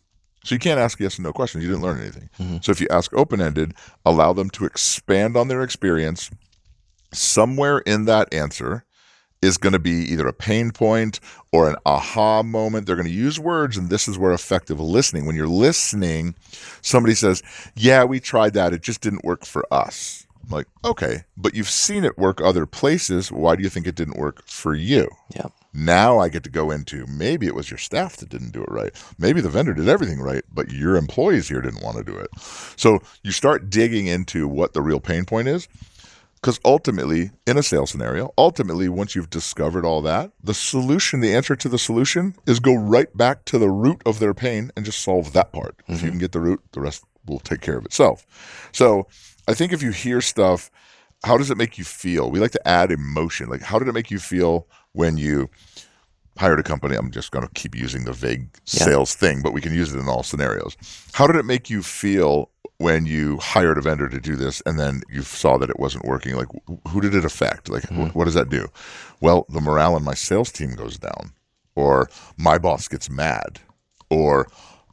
So 0.48 0.56
you 0.56 0.60
can't 0.60 0.80
ask 0.80 0.98
yes 0.98 1.18
and 1.18 1.26
no 1.26 1.34
questions. 1.34 1.62
You 1.62 1.70
didn't 1.72 1.84
learn 1.84 2.00
anything. 2.00 2.30
Mm-hmm. 2.40 2.58
So 2.62 2.72
if 2.72 2.80
you 2.80 2.88
ask 2.90 3.14
open 3.14 3.42
ended, 3.42 3.74
allow 4.06 4.32
them 4.32 4.50
to 4.52 4.64
expand 4.64 5.36
on 5.36 5.50
their 5.50 5.62
experience. 5.62 6.32
Somewhere 7.12 7.80
in 7.80 8.06
that 8.06 8.34
answer 8.34 8.86
is 9.42 9.58
going 9.58 9.74
to 9.74 9.80
be 9.80 9.92
either 9.92 10.26
a 10.26 10.32
pain 10.32 10.72
point 10.72 11.20
or 11.52 11.70
an 11.70 11.76
aha 11.86 12.44
moment. 12.44 12.88
They're 12.88 12.96
going 12.96 13.10
to 13.10 13.14
use 13.14 13.38
words, 13.38 13.76
and 13.76 13.90
this 13.90 14.08
is 14.08 14.18
where 14.18 14.32
effective 14.32 14.80
listening. 14.80 15.26
When 15.26 15.36
you're 15.36 15.50
listening, 15.50 16.34
somebody 16.82 17.14
says, 17.14 17.44
Yeah, 17.76 18.06
we 18.06 18.22
tried 18.22 18.54
that. 18.54 18.72
It 18.72 18.82
just 18.82 19.02
didn't 19.02 19.26
work 19.26 19.44
for 19.44 19.66
us. 19.70 20.27
I'm 20.48 20.56
like, 20.56 20.68
okay, 20.86 21.26
but 21.36 21.54
you've 21.54 21.70
seen 21.70 22.06
it 22.06 22.18
work 22.18 22.40
other 22.40 22.66
places. 22.66 23.32
Why 23.32 23.56
do 23.56 23.64
you 23.64 23.70
think 23.70 23.86
it 23.86 23.96
didn't 23.96 24.18
work 24.18 24.48
for 24.48 24.74
you? 24.74 25.10
Yeah. 25.36 25.48
Now 25.74 26.20
I 26.20 26.30
get 26.30 26.44
to 26.46 26.50
go 26.50 26.72
into 26.72 27.06
maybe 27.06 27.48
it 27.48 27.56
was 27.56 27.70
your 27.70 27.78
staff 27.78 28.18
that 28.18 28.30
didn't 28.30 28.54
do 28.54 28.64
it 28.64 28.72
right. 28.72 28.94
Maybe 29.20 29.42
the 29.42 29.50
vendor 29.50 29.74
did 29.74 29.90
everything 29.90 30.20
right, 30.20 30.44
but 30.52 30.72
your 30.72 30.96
employees 30.96 31.50
here 31.50 31.62
didn't 31.62 31.84
want 31.84 31.98
to 31.98 32.04
do 32.04 32.18
it. 32.18 32.30
So 32.78 33.00
you 33.24 33.32
start 33.32 33.70
digging 33.70 34.08
into 34.08 34.48
what 34.48 34.74
the 34.74 34.82
real 34.82 35.00
pain 35.00 35.26
point 35.26 35.48
is. 35.48 35.68
Because 36.36 36.60
ultimately, 36.64 37.32
in 37.48 37.58
a 37.58 37.64
sales 37.64 37.90
scenario, 37.90 38.32
ultimately, 38.38 38.88
once 38.88 39.16
you've 39.16 39.30
discovered 39.30 39.84
all 39.84 40.04
that, 40.04 40.32
the 40.42 40.54
solution, 40.54 41.20
the 41.20 41.34
answer 41.34 41.56
to 41.56 41.68
the 41.68 41.80
solution 41.80 42.36
is 42.46 42.60
go 42.60 42.76
right 42.76 43.16
back 43.18 43.44
to 43.46 43.58
the 43.58 43.70
root 43.70 44.04
of 44.06 44.20
their 44.20 44.36
pain 44.36 44.72
and 44.76 44.86
just 44.86 45.00
solve 45.00 45.34
that 45.34 45.52
part. 45.52 45.76
If 45.88 45.88
you 45.88 45.96
mm-hmm. 45.96 46.10
can 46.10 46.20
get 46.20 46.32
the 46.34 46.40
root, 46.40 46.62
the 46.74 46.80
rest 46.80 47.04
will 47.26 47.40
take 47.40 47.62
care 47.62 47.78
of 47.78 47.86
itself. 47.86 48.26
So 48.72 49.08
I 49.48 49.54
think 49.54 49.72
if 49.74 49.82
you 49.82 49.92
hear 49.92 50.22
stuff, 50.22 50.70
how 51.24 51.38
does 51.38 51.50
it 51.50 51.58
make 51.58 51.78
you 51.78 51.84
feel? 51.84 52.30
We 52.30 52.40
like 52.40 52.52
to 52.52 52.68
add 52.68 52.92
emotion. 52.92 53.50
Like, 53.50 53.62
how 53.62 53.80
did 53.80 53.88
it 53.88 53.94
make 53.94 54.12
you 54.12 54.20
feel 54.20 54.68
when 54.94 55.18
you 55.18 55.50
hired 56.38 56.60
a 56.60 56.64
company? 56.64 56.96
I'm 56.96 57.12
just 57.12 57.32
going 57.32 57.46
to 57.48 57.54
keep 57.54 57.76
using 57.76 58.04
the 58.06 58.14
vague 58.14 58.50
Yeah. 58.68 58.84
sales 58.86 59.16
thing, 59.16 59.42
but 59.42 59.54
we 59.54 59.62
can 59.62 59.74
use 59.74 59.94
it 59.94 60.00
in 60.00 60.08
all 60.08 60.24
scenarios. 60.24 60.76
How 61.14 61.26
did 61.28 61.36
it 61.38 61.46
make 61.46 61.70
you 61.70 61.82
feel 61.82 62.52
when 62.80 63.08
you 63.08 63.38
hired 63.38 63.78
a 63.80 63.82
vendor 63.82 64.08
to 64.08 64.20
do 64.20 64.36
this 64.36 64.62
and 64.68 64.78
then 64.78 65.02
you 65.10 65.24
saw 65.24 65.58
that 65.58 65.70
it 65.70 65.80
wasn't 65.80 66.06
working? 66.06 66.36
Like, 66.36 66.50
who 66.90 67.02
did 67.02 67.16
it 67.16 67.26
affect? 67.26 67.70
Like, 67.70 67.84
wh- 67.86 67.94
mm. 67.94 68.14
what 68.16 68.26
does 68.26 68.36
that 68.36 68.50
do? 68.50 68.68
Well, 69.22 69.46
the 69.50 69.62
morale 69.62 69.98
in 69.98 70.04
my 70.04 70.14
sales 70.14 70.52
team 70.52 70.76
goes 70.76 70.98
down, 71.00 71.34
or 71.76 72.10
my 72.38 72.58
boss 72.60 72.88
gets 72.88 73.10
mad, 73.10 73.60
or 74.12 74.48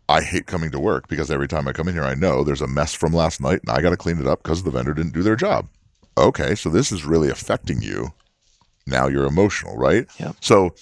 I 0.08 0.20
hate 0.20 0.46
coming 0.46 0.70
to 0.70 0.78
work 0.78 1.08
because 1.08 1.30
every 1.30 1.48
time 1.48 1.66
I 1.66 1.72
come 1.72 1.88
in 1.88 1.94
here, 1.94 2.04
I 2.04 2.14
know 2.14 2.44
there's 2.44 2.60
a 2.60 2.66
mess 2.66 2.92
from 2.94 3.12
last 3.12 3.40
night 3.40 3.60
and 3.62 3.70
I 3.70 3.80
got 3.80 3.90
to 3.90 3.96
clean 3.96 4.18
it 4.18 4.26
up 4.26 4.42
because 4.42 4.62
the 4.62 4.70
vendor 4.70 4.94
didn't 4.94 5.14
do 5.14 5.22
their 5.22 5.36
job. 5.36 5.68
okay, 6.16 6.54
so 6.54 6.68
this 6.68 6.92
is 6.92 7.04
really 7.04 7.28
affecting 7.28 7.82
you. 7.82 8.12
Now 8.86 9.08
you're 9.08 9.24
emotional, 9.24 9.76
right? 9.76 10.06
Yeah. 10.18 10.32
So 10.40 10.74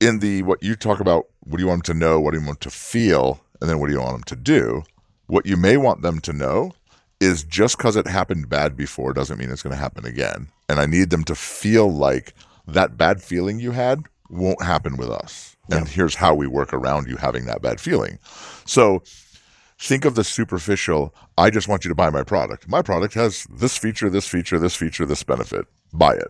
in 0.00 0.18
the 0.18 0.42
what 0.42 0.62
you 0.62 0.74
talk 0.74 1.00
about, 1.00 1.26
what 1.40 1.56
do 1.56 1.62
you 1.62 1.68
want 1.68 1.84
them 1.84 1.94
to 1.94 2.00
know? 2.00 2.20
What 2.20 2.32
do 2.32 2.40
you 2.40 2.46
want 2.46 2.60
them 2.60 2.70
to 2.70 2.76
feel? 2.76 3.40
And 3.60 3.70
then 3.70 3.78
what 3.78 3.86
do 3.86 3.92
you 3.92 4.00
want 4.00 4.12
them 4.12 4.24
to 4.24 4.36
do? 4.36 4.82
What 5.26 5.46
you 5.46 5.56
may 5.56 5.76
want 5.76 6.02
them 6.02 6.20
to 6.20 6.32
know 6.32 6.72
is 7.20 7.44
just 7.44 7.76
because 7.76 7.96
it 7.96 8.06
happened 8.06 8.48
bad 8.48 8.76
before 8.76 9.12
doesn't 9.12 9.38
mean 9.38 9.50
it's 9.50 9.62
going 9.62 9.74
to 9.74 9.80
happen 9.80 10.04
again. 10.04 10.48
And 10.68 10.80
I 10.80 10.86
need 10.86 11.10
them 11.10 11.24
to 11.24 11.34
feel 11.34 11.90
like 11.90 12.34
that 12.66 12.96
bad 12.96 13.22
feeling 13.22 13.60
you 13.60 13.72
had 13.72 14.04
won't 14.28 14.62
happen 14.62 14.96
with 14.96 15.10
us. 15.10 15.49
And 15.78 15.88
here's 15.88 16.14
how 16.14 16.34
we 16.34 16.46
work 16.46 16.72
around 16.72 17.08
you 17.08 17.16
having 17.16 17.46
that 17.46 17.62
bad 17.62 17.80
feeling. 17.80 18.18
So 18.64 19.02
think 19.78 20.04
of 20.04 20.14
the 20.14 20.24
superficial 20.24 21.14
I 21.38 21.50
just 21.50 21.68
want 21.68 21.84
you 21.84 21.88
to 21.88 21.94
buy 21.94 22.10
my 22.10 22.22
product. 22.22 22.68
My 22.68 22.82
product 22.82 23.14
has 23.14 23.46
this 23.50 23.78
feature, 23.78 24.10
this 24.10 24.28
feature, 24.28 24.58
this 24.58 24.76
feature, 24.76 25.06
this 25.06 25.22
benefit. 25.22 25.66
Buy 25.92 26.14
it. 26.14 26.28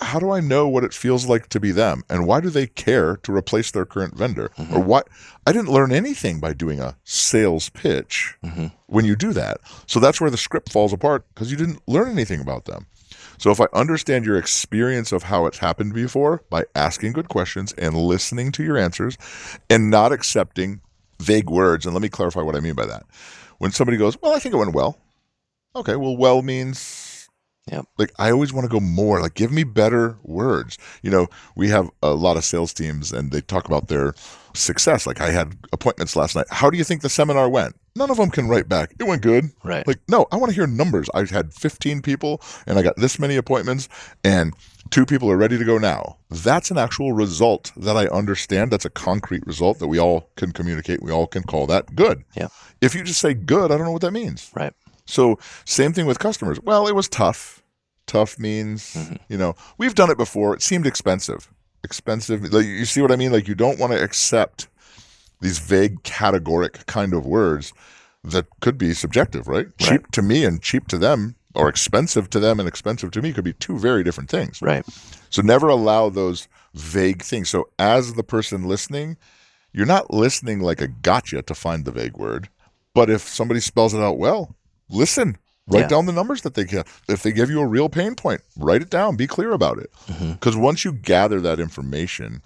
How 0.00 0.18
do 0.18 0.30
I 0.30 0.40
know 0.40 0.66
what 0.68 0.84
it 0.84 0.94
feels 0.94 1.26
like 1.26 1.48
to 1.50 1.60
be 1.60 1.70
them? 1.70 2.02
And 2.08 2.26
why 2.26 2.40
do 2.40 2.48
they 2.48 2.66
care 2.66 3.16
to 3.18 3.36
replace 3.36 3.70
their 3.70 3.84
current 3.84 4.16
vendor? 4.16 4.50
Mm-hmm. 4.56 4.74
Or 4.74 4.80
why? 4.80 5.02
I 5.46 5.52
didn't 5.52 5.68
learn 5.68 5.92
anything 5.92 6.40
by 6.40 6.54
doing 6.54 6.80
a 6.80 6.96
sales 7.04 7.68
pitch 7.68 8.34
mm-hmm. 8.42 8.68
when 8.86 9.04
you 9.04 9.16
do 9.16 9.34
that. 9.34 9.58
So 9.86 10.00
that's 10.00 10.18
where 10.18 10.30
the 10.30 10.38
script 10.38 10.72
falls 10.72 10.94
apart 10.94 11.26
because 11.34 11.50
you 11.50 11.58
didn't 11.58 11.82
learn 11.86 12.10
anything 12.10 12.40
about 12.40 12.64
them. 12.64 12.86
So 13.38 13.50
if 13.50 13.60
I 13.60 13.66
understand 13.72 14.24
your 14.24 14.36
experience 14.36 15.12
of 15.12 15.24
how 15.24 15.46
it's 15.46 15.58
happened 15.58 15.94
before 15.94 16.42
by 16.50 16.64
asking 16.74 17.12
good 17.12 17.28
questions 17.28 17.72
and 17.74 17.96
listening 17.96 18.52
to 18.52 18.62
your 18.64 18.76
answers 18.76 19.16
and 19.70 19.90
not 19.90 20.12
accepting 20.12 20.80
vague 21.20 21.50
words, 21.50 21.84
and 21.86 21.94
let 21.94 22.02
me 22.02 22.08
clarify 22.08 22.42
what 22.42 22.56
I 22.56 22.60
mean 22.60 22.74
by 22.74 22.86
that. 22.86 23.04
When 23.58 23.70
somebody 23.70 23.96
goes, 23.96 24.20
Well, 24.20 24.34
I 24.34 24.38
think 24.38 24.54
it 24.54 24.58
went 24.58 24.74
well. 24.74 24.98
Okay, 25.74 25.96
well, 25.96 26.16
well 26.16 26.42
means 26.42 27.28
Yep. 27.70 27.86
like 27.96 28.12
I 28.18 28.32
always 28.32 28.52
want 28.52 28.64
to 28.64 28.68
go 28.68 28.80
more. 28.80 29.20
Like 29.20 29.34
give 29.34 29.52
me 29.52 29.62
better 29.62 30.16
words. 30.24 30.78
You 31.02 31.10
know, 31.10 31.28
we 31.54 31.68
have 31.68 31.90
a 32.02 32.10
lot 32.12 32.36
of 32.36 32.44
sales 32.44 32.72
teams 32.74 33.12
and 33.12 33.30
they 33.30 33.40
talk 33.40 33.66
about 33.66 33.86
their 33.88 34.14
success. 34.52 35.06
Like 35.06 35.20
I 35.20 35.30
had 35.30 35.56
appointments 35.72 36.16
last 36.16 36.34
night. 36.34 36.46
How 36.50 36.70
do 36.70 36.76
you 36.76 36.84
think 36.84 37.02
the 37.02 37.08
seminar 37.08 37.48
went? 37.48 37.76
None 37.94 38.10
of 38.10 38.16
them 38.16 38.30
can 38.30 38.48
write 38.48 38.68
back. 38.68 38.94
It 38.98 39.04
went 39.04 39.22
good. 39.22 39.50
Right. 39.62 39.86
Like 39.86 40.00
no, 40.08 40.26
I 40.32 40.36
want 40.36 40.50
to 40.50 40.54
hear 40.54 40.66
numbers. 40.66 41.08
I 41.14 41.24
had 41.26 41.52
15 41.52 42.00
people 42.02 42.40
and 42.66 42.78
I 42.78 42.82
got 42.82 42.96
this 42.96 43.18
many 43.18 43.36
appointments 43.36 43.88
and 44.24 44.54
two 44.90 45.04
people 45.04 45.30
are 45.30 45.36
ready 45.36 45.58
to 45.58 45.64
go 45.64 45.78
now. 45.78 46.16
That's 46.30 46.70
an 46.70 46.78
actual 46.78 47.12
result 47.12 47.72
that 47.76 47.96
I 47.96 48.06
understand. 48.06 48.70
That's 48.70 48.84
a 48.84 48.90
concrete 48.90 49.46
result 49.46 49.78
that 49.78 49.88
we 49.88 49.98
all 49.98 50.30
can 50.36 50.52
communicate. 50.52 51.02
We 51.02 51.12
all 51.12 51.26
can 51.26 51.42
call 51.42 51.66
that 51.66 51.94
good. 51.94 52.24
Yeah. 52.34 52.48
If 52.80 52.94
you 52.94 53.02
just 53.02 53.20
say 53.20 53.34
good, 53.34 53.70
I 53.70 53.76
don't 53.76 53.86
know 53.86 53.92
what 53.92 54.02
that 54.02 54.12
means. 54.12 54.50
Right. 54.54 54.72
So 55.04 55.38
same 55.64 55.92
thing 55.92 56.06
with 56.06 56.18
customers. 56.18 56.60
Well, 56.60 56.86
it 56.86 56.94
was 56.94 57.08
tough. 57.08 57.62
Tough 58.06 58.38
means, 58.38 58.94
mm-hmm. 58.94 59.16
you 59.28 59.36
know, 59.36 59.54
we've 59.78 59.94
done 59.94 60.10
it 60.10 60.18
before. 60.18 60.54
It 60.54 60.62
seemed 60.62 60.86
expensive. 60.86 61.50
Expensive. 61.84 62.52
Like, 62.52 62.66
you 62.66 62.84
see 62.84 63.02
what 63.02 63.12
I 63.12 63.16
mean? 63.16 63.32
Like 63.32 63.48
you 63.48 63.54
don't 63.54 63.78
want 63.78 63.92
to 63.92 64.02
accept 64.02 64.68
these 65.42 65.58
vague 65.58 66.02
categoric 66.04 66.86
kind 66.86 67.12
of 67.12 67.26
words 67.26 67.72
that 68.24 68.46
could 68.60 68.78
be 68.78 68.94
subjective, 68.94 69.46
right? 69.48 69.66
Cheap 69.78 70.10
to 70.12 70.22
me 70.22 70.44
and 70.44 70.62
cheap 70.62 70.88
to 70.88 70.98
them 70.98 71.34
or 71.54 71.68
expensive 71.68 72.30
to 72.30 72.40
them 72.40 72.58
and 72.60 72.68
expensive 72.68 73.10
to 73.10 73.20
me 73.20 73.32
could 73.32 73.44
be 73.44 73.52
two 73.52 73.78
very 73.78 74.02
different 74.02 74.30
things. 74.30 74.62
Right. 74.62 74.84
So 75.30 75.42
never 75.42 75.68
allow 75.68 76.08
those 76.08 76.48
vague 76.74 77.22
things. 77.22 77.50
So 77.50 77.68
as 77.78 78.14
the 78.14 78.22
person 78.22 78.64
listening, 78.68 79.16
you're 79.72 79.84
not 79.86 80.12
listening 80.14 80.60
like 80.60 80.80
a 80.80 80.88
gotcha 80.88 81.42
to 81.42 81.54
find 81.54 81.84
the 81.84 81.90
vague 81.92 82.16
word. 82.16 82.48
But 82.94 83.10
if 83.10 83.22
somebody 83.22 83.60
spells 83.60 83.94
it 83.94 84.00
out 84.00 84.18
well, 84.18 84.54
listen. 84.88 85.36
Write 85.68 85.82
Yeah. 85.82 85.88
down 85.88 86.06
the 86.06 86.12
numbers 86.12 86.42
that 86.42 86.54
they 86.54 86.64
get. 86.64 86.86
If 87.08 87.22
they 87.22 87.32
give 87.32 87.48
you 87.48 87.60
a 87.60 87.66
real 87.66 87.88
pain 87.88 88.14
point, 88.16 88.40
write 88.56 88.82
it 88.82 88.90
down. 88.90 89.16
Be 89.16 89.26
clear 89.28 89.52
about 89.52 89.78
it. 89.78 89.90
Mm-hmm. 90.08 90.32
Because 90.32 90.56
once 90.56 90.84
you 90.84 90.92
gather 90.92 91.40
that 91.40 91.60
information, 91.60 92.42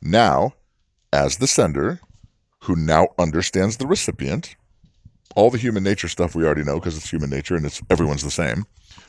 now, 0.00 0.54
as 1.12 1.38
the 1.38 1.46
sender, 1.48 2.00
who 2.62 2.76
now 2.76 3.08
understands 3.18 3.76
the 3.76 3.86
recipient, 3.86 4.54
all 5.34 5.50
the 5.50 5.58
human 5.58 5.82
nature 5.82 6.08
stuff 6.08 6.34
we 6.34 6.44
already 6.44 6.62
know 6.62 6.78
because 6.78 6.96
it's 6.96 7.10
human 7.10 7.30
nature 7.30 7.56
and 7.56 7.66
it's 7.66 7.82
everyone's 7.90 8.22
the 8.22 8.30
same. 8.30 8.64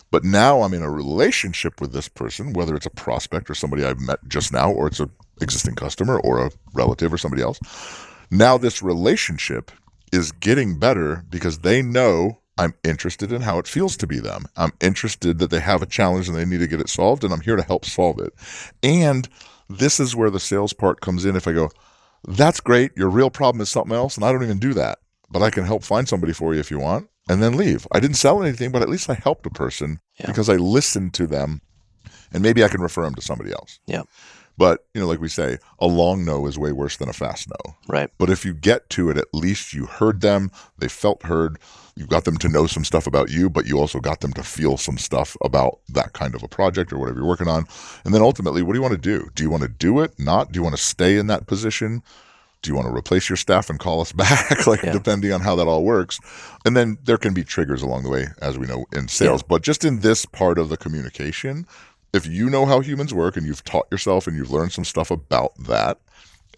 But 0.10 0.24
now 0.24 0.62
I'm 0.62 0.74
in 0.74 0.82
a 0.82 0.90
relationship 0.90 1.80
with 1.80 1.92
this 1.92 2.08
person, 2.08 2.54
whether 2.54 2.76
it's 2.76 2.86
a 2.86 2.92
prospect 2.92 3.50
or 3.50 3.56
somebody 3.56 3.84
I've 3.84 4.00
met 4.00 4.20
just 4.28 4.54
now, 4.54 4.72
or 4.72 4.88
it's 4.88 5.00
an 5.00 5.12
existing 5.42 5.76
customer 5.76 6.20
or 6.20 6.46
a 6.46 6.52
relative 6.74 7.14
or 7.14 7.18
somebody 7.18 7.44
else. 7.44 7.60
Now 8.32 8.58
this 8.58 8.82
relationship 8.82 9.72
is 10.12 10.32
getting 10.32 10.80
better 10.80 11.24
because 11.30 11.60
they 11.60 11.82
know 11.82 12.40
I'm 12.58 12.74
interested 12.84 13.32
in 13.32 13.42
how 13.42 13.60
it 13.60 13.68
feels 13.68 13.98
to 13.98 14.08
be 14.08 14.20
them. 14.20 14.46
I'm 14.58 14.74
interested 14.82 15.40
that 15.40 15.50
they 15.50 15.60
have 15.60 15.82
a 15.82 15.88
challenge 15.88 16.28
and 16.28 16.38
they 16.38 16.46
need 16.46 16.60
to 16.60 16.68
get 16.68 16.82
it 16.82 16.90
solved, 16.90 17.24
and 17.24 17.34
I'm 17.34 17.42
here 17.42 17.56
to 17.56 17.64
help 17.64 17.86
solve 17.86 18.20
it. 18.20 18.34
And 18.82 19.28
this 19.70 20.00
is 20.00 20.16
where 20.16 20.30
the 20.30 20.40
sales 20.40 20.74
part 20.74 21.02
comes 21.02 21.26
in. 21.26 21.36
If 21.36 21.48
I 21.48 21.54
go, 21.54 21.70
that's 22.28 22.60
great, 22.60 22.92
your 22.96 23.10
real 23.10 23.30
problem 23.30 23.62
is 23.62 23.70
something 23.70 23.96
else, 23.96 24.16
and 24.16 24.26
I 24.26 24.32
don't 24.32 24.44
even 24.44 24.60
do 24.60 24.74
that, 24.74 25.00
but 25.30 25.42
I 25.42 25.50
can 25.50 25.66
help 25.66 25.84
find 25.84 26.08
somebody 26.08 26.34
for 26.34 26.54
you 26.54 26.60
if 26.60 26.72
you 26.72 26.80
want, 26.80 27.10
and 27.30 27.42
then 27.42 27.58
leave. 27.58 27.88
I 27.92 28.00
didn't 28.00 28.18
sell 28.18 28.42
anything, 28.42 28.72
but 28.72 28.82
at 28.82 28.90
least 28.90 29.10
I 29.10 29.14
helped 29.16 29.46
a 29.46 29.50
person 29.50 30.00
Yeah. 30.20 30.28
because 30.28 30.50
I 30.50 30.56
listened 30.56 31.14
to 31.16 31.28
them, 31.28 31.62
and 32.32 32.42
maybe 32.44 32.64
I 32.64 32.68
can 32.68 32.82
refer 32.82 33.04
them 33.04 33.16
to 33.16 33.22
somebody 33.22 33.52
else. 33.52 33.80
Yeah. 33.88 34.04
But, 34.58 34.86
you 34.94 35.02
know, 35.02 35.08
like 35.08 35.20
we 35.20 35.30
say, 35.30 35.58
a 35.80 35.88
long 35.88 36.24
no 36.26 36.46
is 36.46 36.60
way 36.60 36.72
worse 36.72 36.98
than 36.98 37.10
a 37.10 37.14
fast 37.14 37.50
no. 37.50 37.76
Right. 37.88 38.10
But 38.20 38.30
if 38.30 38.46
you 38.46 38.54
get 38.54 38.88
to 38.92 39.10
it, 39.10 39.18
at 39.18 39.34
least 39.34 39.74
you 39.74 39.88
heard 39.88 40.22
them, 40.22 40.52
they 40.78 40.88
felt 40.88 41.24
heard, 41.24 41.58
you 41.96 42.08
got 42.08 42.26
them 42.26 42.38
to 42.38 42.50
know 42.50 42.66
some 42.68 42.84
stuff 42.84 43.06
about 43.06 43.30
you, 43.30 43.50
but 43.50 43.66
you 43.68 43.80
also 43.80 44.00
got 44.00 44.22
them 44.22 44.34
to 44.34 44.44
feel 44.44 44.78
some 44.78 44.98
stuff 44.98 45.38
about 45.44 45.80
that 45.90 46.14
kind 46.14 46.34
of 46.34 46.42
a 46.44 46.48
project 46.48 46.92
or 46.92 46.98
whatever 46.98 47.20
you're 47.20 47.28
working 47.28 47.48
on. 47.48 47.66
And 48.04 48.14
then 48.14 48.22
ultimately, 48.22 48.64
what 48.64 48.74
do 48.74 48.78
you 48.80 48.82
want 48.82 48.94
to 48.94 48.98
do? 48.98 49.30
Do 49.36 49.44
you 49.44 49.50
want 49.50 49.64
to 49.64 49.70
do 49.70 50.00
it? 50.00 50.18
Not? 50.18 50.52
Do 50.52 50.58
you 50.60 50.64
want 50.64 50.76
to 50.76 50.82
stay 50.82 51.18
in 51.18 51.28
that 51.28 51.46
position? 51.46 52.02
Do 52.64 52.72
you 52.72 52.76
want 52.76 52.88
to 52.88 52.94
replace 52.96 53.30
your 53.30 53.36
staff 53.38 53.70
and 53.70 53.80
call 53.80 54.02
us 54.02 54.12
back? 54.14 54.66
like, 54.66 54.82
Yeah. 54.84 54.94
depending 54.94 55.32
on 55.34 55.42
how 55.42 55.56
that 55.56 55.68
all 55.68 55.84
works. 55.84 56.20
And 56.66 56.76
then 56.76 56.98
there 57.04 57.18
can 57.18 57.34
be 57.34 57.44
triggers 57.44 57.82
along 57.84 58.04
the 58.04 58.10
way, 58.10 58.28
as 58.42 58.58
we 58.58 58.66
know 58.68 58.86
in 58.92 59.08
sales. 59.08 59.44
But 59.44 59.62
just 59.62 59.86
in 59.86 60.00
this 60.00 60.26
part 60.26 60.58
of 60.58 60.70
the 60.70 60.78
communication, 60.78 61.68
if 62.14 62.26
you 62.26 62.50
know 62.50 62.66
how 62.66 62.80
humans 62.80 63.14
work 63.14 63.38
and 63.38 63.46
you've 63.46 63.64
taught 63.64 63.88
yourself 63.92 64.26
and 64.28 64.36
you've 64.38 64.52
learned 64.52 64.72
some 64.72 64.86
stuff 64.86 65.12
about 65.12 65.54
that, 65.60 66.00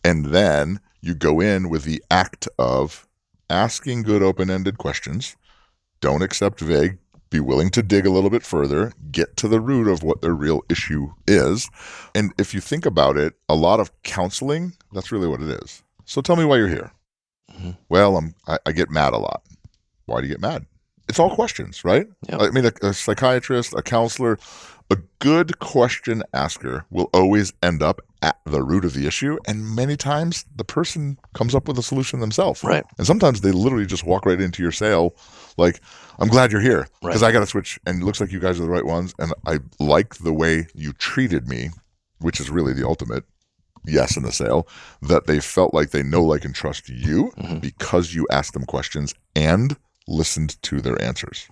and 0.04 0.26
then 0.28 0.80
you 1.02 1.14
go 1.16 1.40
in 1.42 1.70
with 1.70 1.84
the 1.84 2.04
act 2.12 2.48
of 2.60 3.05
asking 3.50 4.04
good 4.04 4.22
open 4.24 4.50
ended 4.50 4.78
questions, 4.78 5.36
don't 6.02 6.22
accept 6.24 6.60
vague, 6.60 6.98
be 7.30 7.40
willing 7.40 7.70
to 7.72 7.84
dig 7.84 8.06
a 8.06 8.12
little 8.12 8.30
bit 8.30 8.44
further, 8.44 8.92
get 9.12 9.36
to 9.38 9.48
the 9.48 9.60
root 9.60 9.88
of 9.88 10.04
what 10.04 10.22
their 10.22 10.34
real 10.34 10.64
issue 10.70 11.10
is. 11.28 11.70
And 12.14 12.34
if 12.38 12.54
you 12.54 12.62
think 12.62 12.86
about 12.86 13.18
it, 13.18 13.34
a 13.50 13.56
lot 13.56 13.80
of 13.80 13.92
counseling, 14.04 14.74
that's 14.94 15.12
really 15.12 15.28
what 15.28 15.42
it 15.42 15.50
is. 15.64 15.84
So 16.06 16.22
tell 16.22 16.36
me 16.36 16.46
why 16.46 16.58
you're 16.58 16.68
here. 16.68 16.92
Mhm. 17.52 17.78
Well, 17.90 18.18
I'm, 18.18 18.36
I, 18.48 18.58
I 18.66 18.72
get 18.72 18.90
mad 18.90 19.14
a 19.14 19.18
lot. 19.18 19.44
Why 20.06 20.22
do 20.22 20.28
you 20.28 20.34
get 20.34 20.42
mad? 20.42 20.66
It's 21.08 21.20
all 21.20 21.34
questions, 21.36 21.84
right? 21.86 22.08
Yep. 22.30 22.42
I 22.42 22.50
mean, 22.50 22.66
a, 22.66 22.72
a 22.88 22.94
psychiatrist, 22.94 23.74
a 23.76 23.82
counselor, 23.82 24.40
a 24.92 24.98
good 25.20 25.60
question 25.60 26.22
asker 26.34 26.86
will 26.92 27.10
always 27.14 27.54
end 27.64 27.82
up 27.82 28.02
at 28.22 28.38
the 28.46 28.62
root 28.64 28.86
of 28.86 28.94
the 28.94 29.08
issue. 29.08 29.38
And 29.48 29.76
many 29.76 29.98
times 29.98 30.46
the 30.56 30.64
person 30.64 31.18
comes 31.34 31.56
up 31.56 31.68
with 31.68 31.78
a 31.80 31.84
solution 31.84 32.20
themselves. 32.20 32.64
Right. 32.64 32.84
And 32.98 33.06
sometimes 33.08 33.42
they 33.42 33.52
literally 33.52 33.86
just 33.86 34.04
walk 34.04 34.26
right 34.26 34.40
into 34.40 34.62
your 34.62 34.72
sale, 34.72 35.16
like, 35.58 35.80
I'm 36.20 36.28
glad 36.28 36.52
you're 36.52 36.62
here 36.62 36.88
because 37.02 37.22
Right. 37.22 37.30
I 37.30 37.32
got 37.32 37.40
to 37.42 37.46
switch. 37.48 37.80
And 37.86 38.02
it 38.02 38.06
looks 38.06 38.22
like 38.22 38.32
you 38.32 38.40
guys 38.40 38.60
are 38.60 38.64
the 38.64 38.70
right 38.70 38.86
ones. 38.86 39.14
And 39.20 39.34
I 39.46 39.60
like 39.80 40.16
the 40.16 40.34
way 40.34 40.68
you 40.76 40.94
treated 40.94 41.48
me, 41.48 41.70
which 42.20 42.40
is 42.40 42.50
really 42.50 42.74
the 42.74 42.88
ultimate 42.88 43.24
yes 43.88 44.18
in 44.18 44.24
the 44.24 44.32
sale, 44.32 44.68
that 45.02 45.28
they 45.28 45.40
felt 45.40 45.74
like 45.74 45.92
they 45.92 46.04
know, 46.04 46.24
like, 46.24 46.46
and 46.46 46.56
trust 46.56 46.90
you 46.90 47.32
Mhm. 47.38 47.62
because 47.62 48.14
you 48.16 48.28
asked 48.32 48.54
them 48.54 48.66
questions 48.66 49.14
and 49.36 49.76
listened 50.08 50.62
to 50.64 50.82
their 50.82 51.00
answers. 51.02 51.48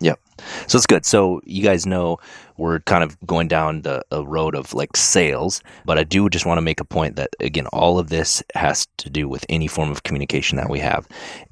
So 0.68 0.78
it's 0.78 0.88
good. 0.88 1.06
So 1.06 1.42
you 1.46 1.64
guys 1.64 1.86
know 1.86 2.18
we're 2.58 2.80
kind 2.82 3.04
of 3.04 3.18
going 3.26 3.48
down 3.48 3.82
the 3.82 4.04
a 4.12 4.24
road 4.26 4.56
of 4.56 4.74
like 4.74 4.96
sales, 4.96 5.62
but 5.86 5.98
I 5.98 6.04
do 6.04 6.30
just 6.30 6.46
want 6.46 6.58
to 6.58 6.62
make 6.62 6.80
a 6.80 6.86
point 6.86 7.16
that 7.16 7.30
again, 7.40 7.68
all 7.68 8.00
of 8.00 8.10
this 8.10 8.44
has 8.56 8.88
to 8.98 9.10
do 9.10 9.28
with 9.30 9.46
any 9.50 9.68
form 9.68 9.92
of 9.92 10.04
communication 10.04 10.58
that 10.58 10.70
we 10.70 10.80
have, 10.80 11.08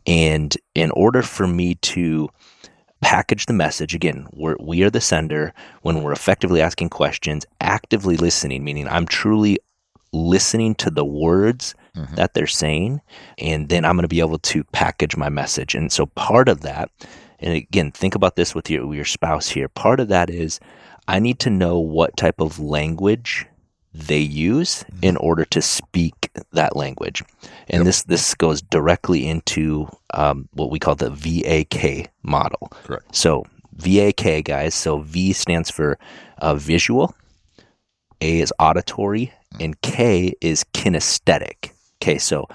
and 0.08 0.56
in 0.76 0.92
order 0.92 1.22
for 1.22 1.48
me 1.48 1.76
to 1.76 2.30
package 3.02 3.48
the 3.48 3.54
message 3.54 3.96
again 3.96 4.28
we're, 4.32 4.56
we 4.60 4.84
are 4.84 4.90
the 4.92 5.02
sender 5.02 5.52
when 5.82 6.04
we're 6.04 6.12
effectively 6.12 6.62
asking 6.62 6.88
questions 6.88 7.48
actively 7.60 8.16
listening 8.16 8.64
meaning 8.64 8.88
i'm 8.90 9.08
truly 9.08 9.58
listening 10.14 10.76
to 10.76 10.92
the 10.92 11.04
words 11.06 11.74
Mhm. 11.98 12.16
that 12.16 12.36
they're 12.36 12.46
saying 12.46 13.02
and 13.40 13.70
then 13.70 13.86
i'm 13.86 13.96
going 13.96 14.04
to 14.04 14.08
be 14.08 14.20
able 14.20 14.38
to 14.38 14.64
package 14.66 15.18
my 15.18 15.30
message 15.30 15.74
and 15.74 15.92
so 15.92 16.06
part 16.06 16.48
of 16.48 16.62
that 16.62 16.92
and 17.42 17.54
again 17.54 17.92
think 17.92 18.16
about 18.16 18.36
this 18.36 18.54
with 18.56 18.70
your 18.70 18.94
your 18.94 19.06
spouse 19.06 19.50
here 19.50 19.68
part 19.68 20.00
of 20.00 20.08
that 20.08 20.30
is 20.30 20.60
i 21.08 21.20
need 21.20 21.40
to 21.40 21.50
know 21.50 21.80
what 21.80 22.16
type 22.18 22.40
of 22.40 22.60
language 22.60 23.46
they 23.94 24.20
use 24.20 24.86
in 25.02 25.18
order 25.18 25.44
to 25.44 25.62
speak 25.62 26.30
that 26.54 26.76
language 26.78 27.24
and 27.68 27.80
Yep. 27.82 27.86
this 27.86 28.04
this 28.04 28.36
goes 28.36 28.62
directly 28.62 29.28
into 29.28 29.90
um, 30.14 30.48
what 30.54 30.70
we 30.72 30.80
call 30.80 30.96
the 30.96 31.10
vak 31.12 32.08
model 32.24 32.72
Correct. 32.84 33.14
so 33.16 33.46
VAK, 33.74 34.44
guys. 34.44 34.76
So 34.76 35.00
V 35.00 35.34
stands 35.34 35.72
for 35.72 35.98
uh, 36.38 36.54
visual, 36.56 37.16
A 38.20 38.40
is 38.40 38.54
auditory, 38.60 39.34
and 39.60 39.80
K 39.82 40.34
is 40.40 40.64
kinesthetic. 40.74 41.72
Okay, 42.02 42.20
so 42.20 42.48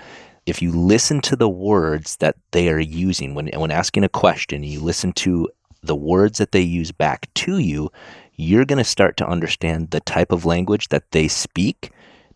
if 0.47 0.63
you 0.63 0.71
listen 0.71 1.21
to 1.21 1.37
the 1.37 1.49
words 1.49 2.17
that 2.17 2.37
they 2.53 2.69
are 2.69 2.79
using 2.79 3.35
when, 3.35 3.49
when 3.49 3.73
asking 3.73 4.05
a 4.05 4.09
question, 4.09 4.63
you 4.63 4.81
listen 4.81 5.13
to 5.13 5.49
the 5.83 5.97
words 5.97 6.39
that 6.39 6.53
they 6.53 6.61
use 6.61 6.93
back 6.93 7.29
to 7.35 7.59
you, 7.59 7.91
you're 8.37 8.65
going 8.65 8.79
to 8.79 8.85
start 8.85 9.17
to 9.17 9.29
understand 9.29 9.91
the 9.91 10.01
type 10.01 10.31
of 10.31 10.45
language 10.45 10.89
that 10.89 11.11
they 11.11 11.27
speak. 11.27 11.91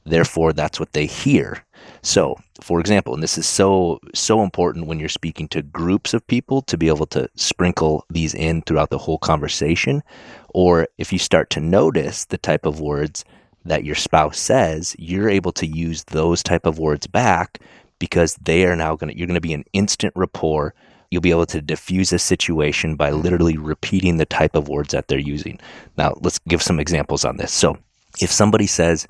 Therefore, 0.04 0.52
that's 0.52 0.80
what 0.80 0.92
they 0.92 1.06
hear. 1.06 1.64
So, 2.02 2.36
for 2.60 2.80
example, 2.80 3.14
and 3.14 3.22
this 3.22 3.38
is 3.38 3.46
so 3.46 4.00
so 4.14 4.42
important 4.42 4.86
when 4.86 4.98
you're 4.98 5.08
speaking 5.08 5.48
to 5.48 5.62
groups 5.62 6.12
of 6.12 6.26
people 6.26 6.62
to 6.62 6.76
be 6.76 6.88
able 6.88 7.06
to 7.06 7.28
sprinkle 7.36 8.04
these 8.10 8.34
in 8.34 8.62
throughout 8.62 8.90
the 8.90 8.98
whole 8.98 9.18
conversation, 9.18 10.02
or 10.50 10.88
if 10.98 11.12
you 11.12 11.18
start 11.18 11.50
to 11.50 11.60
notice 11.60 12.24
the 12.26 12.38
type 12.38 12.66
of 12.66 12.80
words 12.80 13.24
that 13.64 13.84
your 13.84 13.94
spouse 13.94 14.38
says, 14.38 14.96
you're 14.98 15.28
able 15.28 15.52
to 15.52 15.66
use 15.66 16.04
those 16.04 16.42
type 16.42 16.66
of 16.66 16.78
words 16.78 17.06
back 17.06 17.60
because 18.00 18.34
they 18.42 18.64
are 18.64 18.74
now 18.74 18.96
going 18.96 19.12
to 19.12 19.16
you're 19.16 19.28
going 19.28 19.36
to 19.36 19.40
be 19.40 19.54
an 19.54 19.64
instant 19.72 20.12
rapport. 20.16 20.74
You'll 21.12 21.20
be 21.20 21.30
able 21.30 21.46
to 21.46 21.60
diffuse 21.60 22.12
a 22.12 22.18
situation 22.18 22.96
by 22.96 23.10
mm-hmm. 23.10 23.20
literally 23.20 23.56
repeating 23.56 24.16
the 24.16 24.26
type 24.26 24.56
of 24.56 24.68
words 24.68 24.90
that 24.92 25.06
they're 25.06 25.18
using. 25.18 25.60
Now, 25.96 26.14
let's 26.20 26.38
give 26.40 26.62
some 26.62 26.78
examples 26.78 27.24
on 27.24 27.36
this. 27.36 27.52
So, 27.52 27.78
if 28.20 28.30
somebody 28.30 28.66
says, 28.66 29.08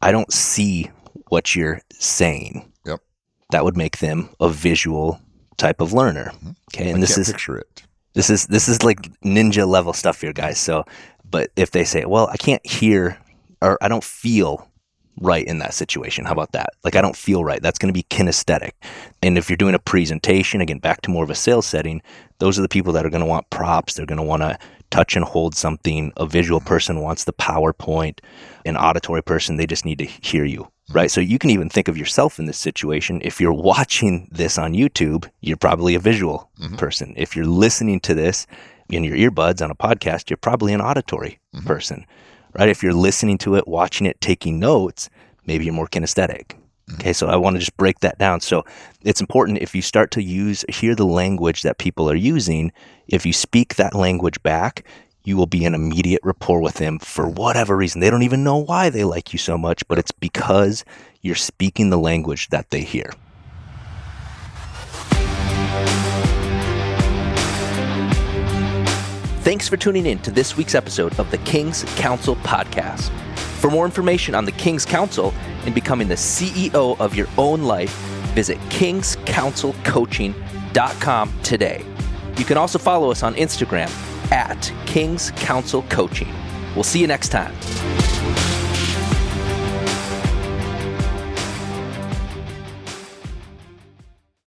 I 0.00 0.12
don't 0.12 0.32
see 0.32 0.90
what 1.28 1.54
you're 1.54 1.80
saying. 1.92 2.70
Yep. 2.84 3.00
That 3.50 3.64
would 3.64 3.76
make 3.76 3.98
them 3.98 4.30
a 4.40 4.48
visual 4.48 5.20
type 5.56 5.80
of 5.80 5.92
learner. 5.92 6.32
Mm-hmm. 6.36 6.50
Okay. 6.72 6.88
And 6.90 6.98
I 6.98 7.00
this 7.00 7.18
is 7.18 7.30
picture 7.30 7.58
it. 7.58 7.82
this 8.14 8.30
is 8.30 8.46
this 8.46 8.68
is 8.68 8.82
like 8.82 9.02
ninja 9.22 9.66
level 9.66 9.92
stuff 9.92 10.20
here, 10.20 10.32
guys. 10.32 10.58
So 10.58 10.84
but 11.28 11.50
if 11.56 11.70
they 11.70 11.84
say, 11.84 12.04
Well, 12.04 12.28
I 12.28 12.36
can't 12.36 12.64
hear 12.66 13.18
or 13.60 13.78
I 13.82 13.88
don't 13.88 14.04
feel 14.04 14.69
right 15.20 15.46
in 15.46 15.58
that 15.58 15.74
situation. 15.74 16.24
How 16.24 16.32
about 16.32 16.52
that? 16.52 16.70
Like 16.82 16.96
I 16.96 17.02
don't 17.02 17.16
feel 17.16 17.44
right. 17.44 17.62
That's 17.62 17.78
going 17.78 17.92
to 17.92 17.98
be 17.98 18.04
kinesthetic. 18.04 18.72
And 19.22 19.38
if 19.38 19.48
you're 19.48 19.56
doing 19.56 19.74
a 19.74 19.78
presentation, 19.78 20.60
again, 20.60 20.78
back 20.78 21.02
to 21.02 21.10
more 21.10 21.24
of 21.24 21.30
a 21.30 21.34
sales 21.34 21.66
setting, 21.66 22.02
those 22.38 22.58
are 22.58 22.62
the 22.62 22.68
people 22.68 22.92
that 22.94 23.06
are 23.06 23.10
going 23.10 23.22
to 23.22 23.26
want 23.26 23.50
props. 23.50 23.94
They're 23.94 24.06
going 24.06 24.18
to 24.18 24.24
want 24.24 24.42
to 24.42 24.58
touch 24.90 25.14
and 25.14 25.24
hold 25.24 25.54
something. 25.54 26.12
A 26.16 26.26
visual 26.26 26.60
person 26.60 27.00
wants 27.00 27.24
the 27.24 27.32
PowerPoint. 27.32 28.20
An 28.64 28.76
auditory 28.76 29.22
person, 29.22 29.56
they 29.56 29.66
just 29.66 29.84
need 29.84 29.98
to 29.98 30.06
hear 30.06 30.44
you. 30.44 30.68
Right. 30.92 31.10
So 31.10 31.20
you 31.20 31.38
can 31.38 31.50
even 31.50 31.68
think 31.68 31.86
of 31.86 31.96
yourself 31.96 32.40
in 32.40 32.46
this 32.46 32.58
situation. 32.58 33.20
If 33.22 33.40
you're 33.40 33.52
watching 33.70 34.28
this 34.32 34.58
on 34.58 34.72
YouTube, 34.72 35.30
you're 35.40 35.56
probably 35.56 35.94
a 35.94 36.00
visual 36.00 36.50
mm-hmm. 36.58 36.76
person. 36.76 37.14
If 37.16 37.36
you're 37.36 37.46
listening 37.46 38.00
to 38.00 38.14
this 38.14 38.46
in 38.88 39.04
your 39.04 39.16
earbuds 39.16 39.62
on 39.62 39.70
a 39.70 39.76
podcast, 39.76 40.30
you're 40.30 40.36
probably 40.36 40.72
an 40.72 40.80
auditory 40.80 41.38
mm-hmm. 41.54 41.66
person 41.66 42.06
right? 42.52 42.68
If 42.68 42.82
you're 42.82 42.92
listening 42.92 43.38
to 43.38 43.56
it, 43.56 43.68
watching 43.68 44.06
it, 44.06 44.20
taking 44.20 44.58
notes, 44.58 45.08
maybe 45.46 45.64
you're 45.64 45.74
more 45.74 45.88
kinesthetic. 45.88 46.48
Mm-hmm. 46.48 46.94
Okay, 46.94 47.12
so 47.12 47.28
I 47.28 47.36
want 47.36 47.54
to 47.54 47.60
just 47.60 47.76
break 47.76 48.00
that 48.00 48.18
down. 48.18 48.40
So 48.40 48.64
it's 49.02 49.20
important 49.20 49.58
if 49.58 49.74
you 49.74 49.82
start 49.82 50.10
to 50.12 50.22
use, 50.22 50.64
hear 50.68 50.94
the 50.94 51.06
language 51.06 51.62
that 51.62 51.78
people 51.78 52.10
are 52.10 52.16
using, 52.16 52.72
if 53.08 53.24
you 53.24 53.32
speak 53.32 53.76
that 53.76 53.94
language 53.94 54.42
back, 54.42 54.84
you 55.24 55.36
will 55.36 55.46
be 55.46 55.64
in 55.64 55.74
immediate 55.74 56.20
rapport 56.24 56.60
with 56.60 56.74
them 56.74 56.98
for 56.98 57.28
whatever 57.28 57.76
reason. 57.76 58.00
They 58.00 58.10
don't 58.10 58.22
even 58.22 58.42
know 58.42 58.56
why 58.56 58.90
they 58.90 59.04
like 59.04 59.32
you 59.32 59.38
so 59.38 59.58
much, 59.58 59.86
but 59.86 59.98
it's 59.98 60.12
because 60.12 60.84
you're 61.20 61.34
speaking 61.34 61.90
the 61.90 61.98
language 61.98 62.48
that 62.48 62.70
they 62.70 62.80
hear. 62.80 63.12
Thanks 69.40 69.68
for 69.68 69.76
tuning 69.78 70.04
in 70.04 70.18
to 70.18 70.30
this 70.30 70.58
week's 70.58 70.74
episode 70.74 71.18
of 71.18 71.30
the 71.30 71.38
King's 71.38 71.84
Council 71.96 72.36
podcast. 72.36 73.08
For 73.38 73.70
more 73.70 73.86
information 73.86 74.34
on 74.34 74.44
the 74.44 74.52
King's 74.52 74.84
Council 74.84 75.32
and 75.64 75.74
becoming 75.74 76.08
the 76.08 76.14
CEO 76.14 77.00
of 77.00 77.14
your 77.14 77.26
own 77.38 77.62
life, 77.62 77.94
visit 78.34 78.58
kingscouncilcoaching.com 78.68 81.32
today. 81.42 81.86
You 82.36 82.44
can 82.44 82.58
also 82.58 82.78
follow 82.78 83.10
us 83.10 83.22
on 83.22 83.34
Instagram 83.34 83.88
at 84.30 84.70
King's 84.84 85.30
Council 85.32 85.84
Coaching. 85.88 86.28
We'll 86.74 86.84
see 86.84 87.00
you 87.00 87.06
next 87.06 87.30
time. 87.30 87.54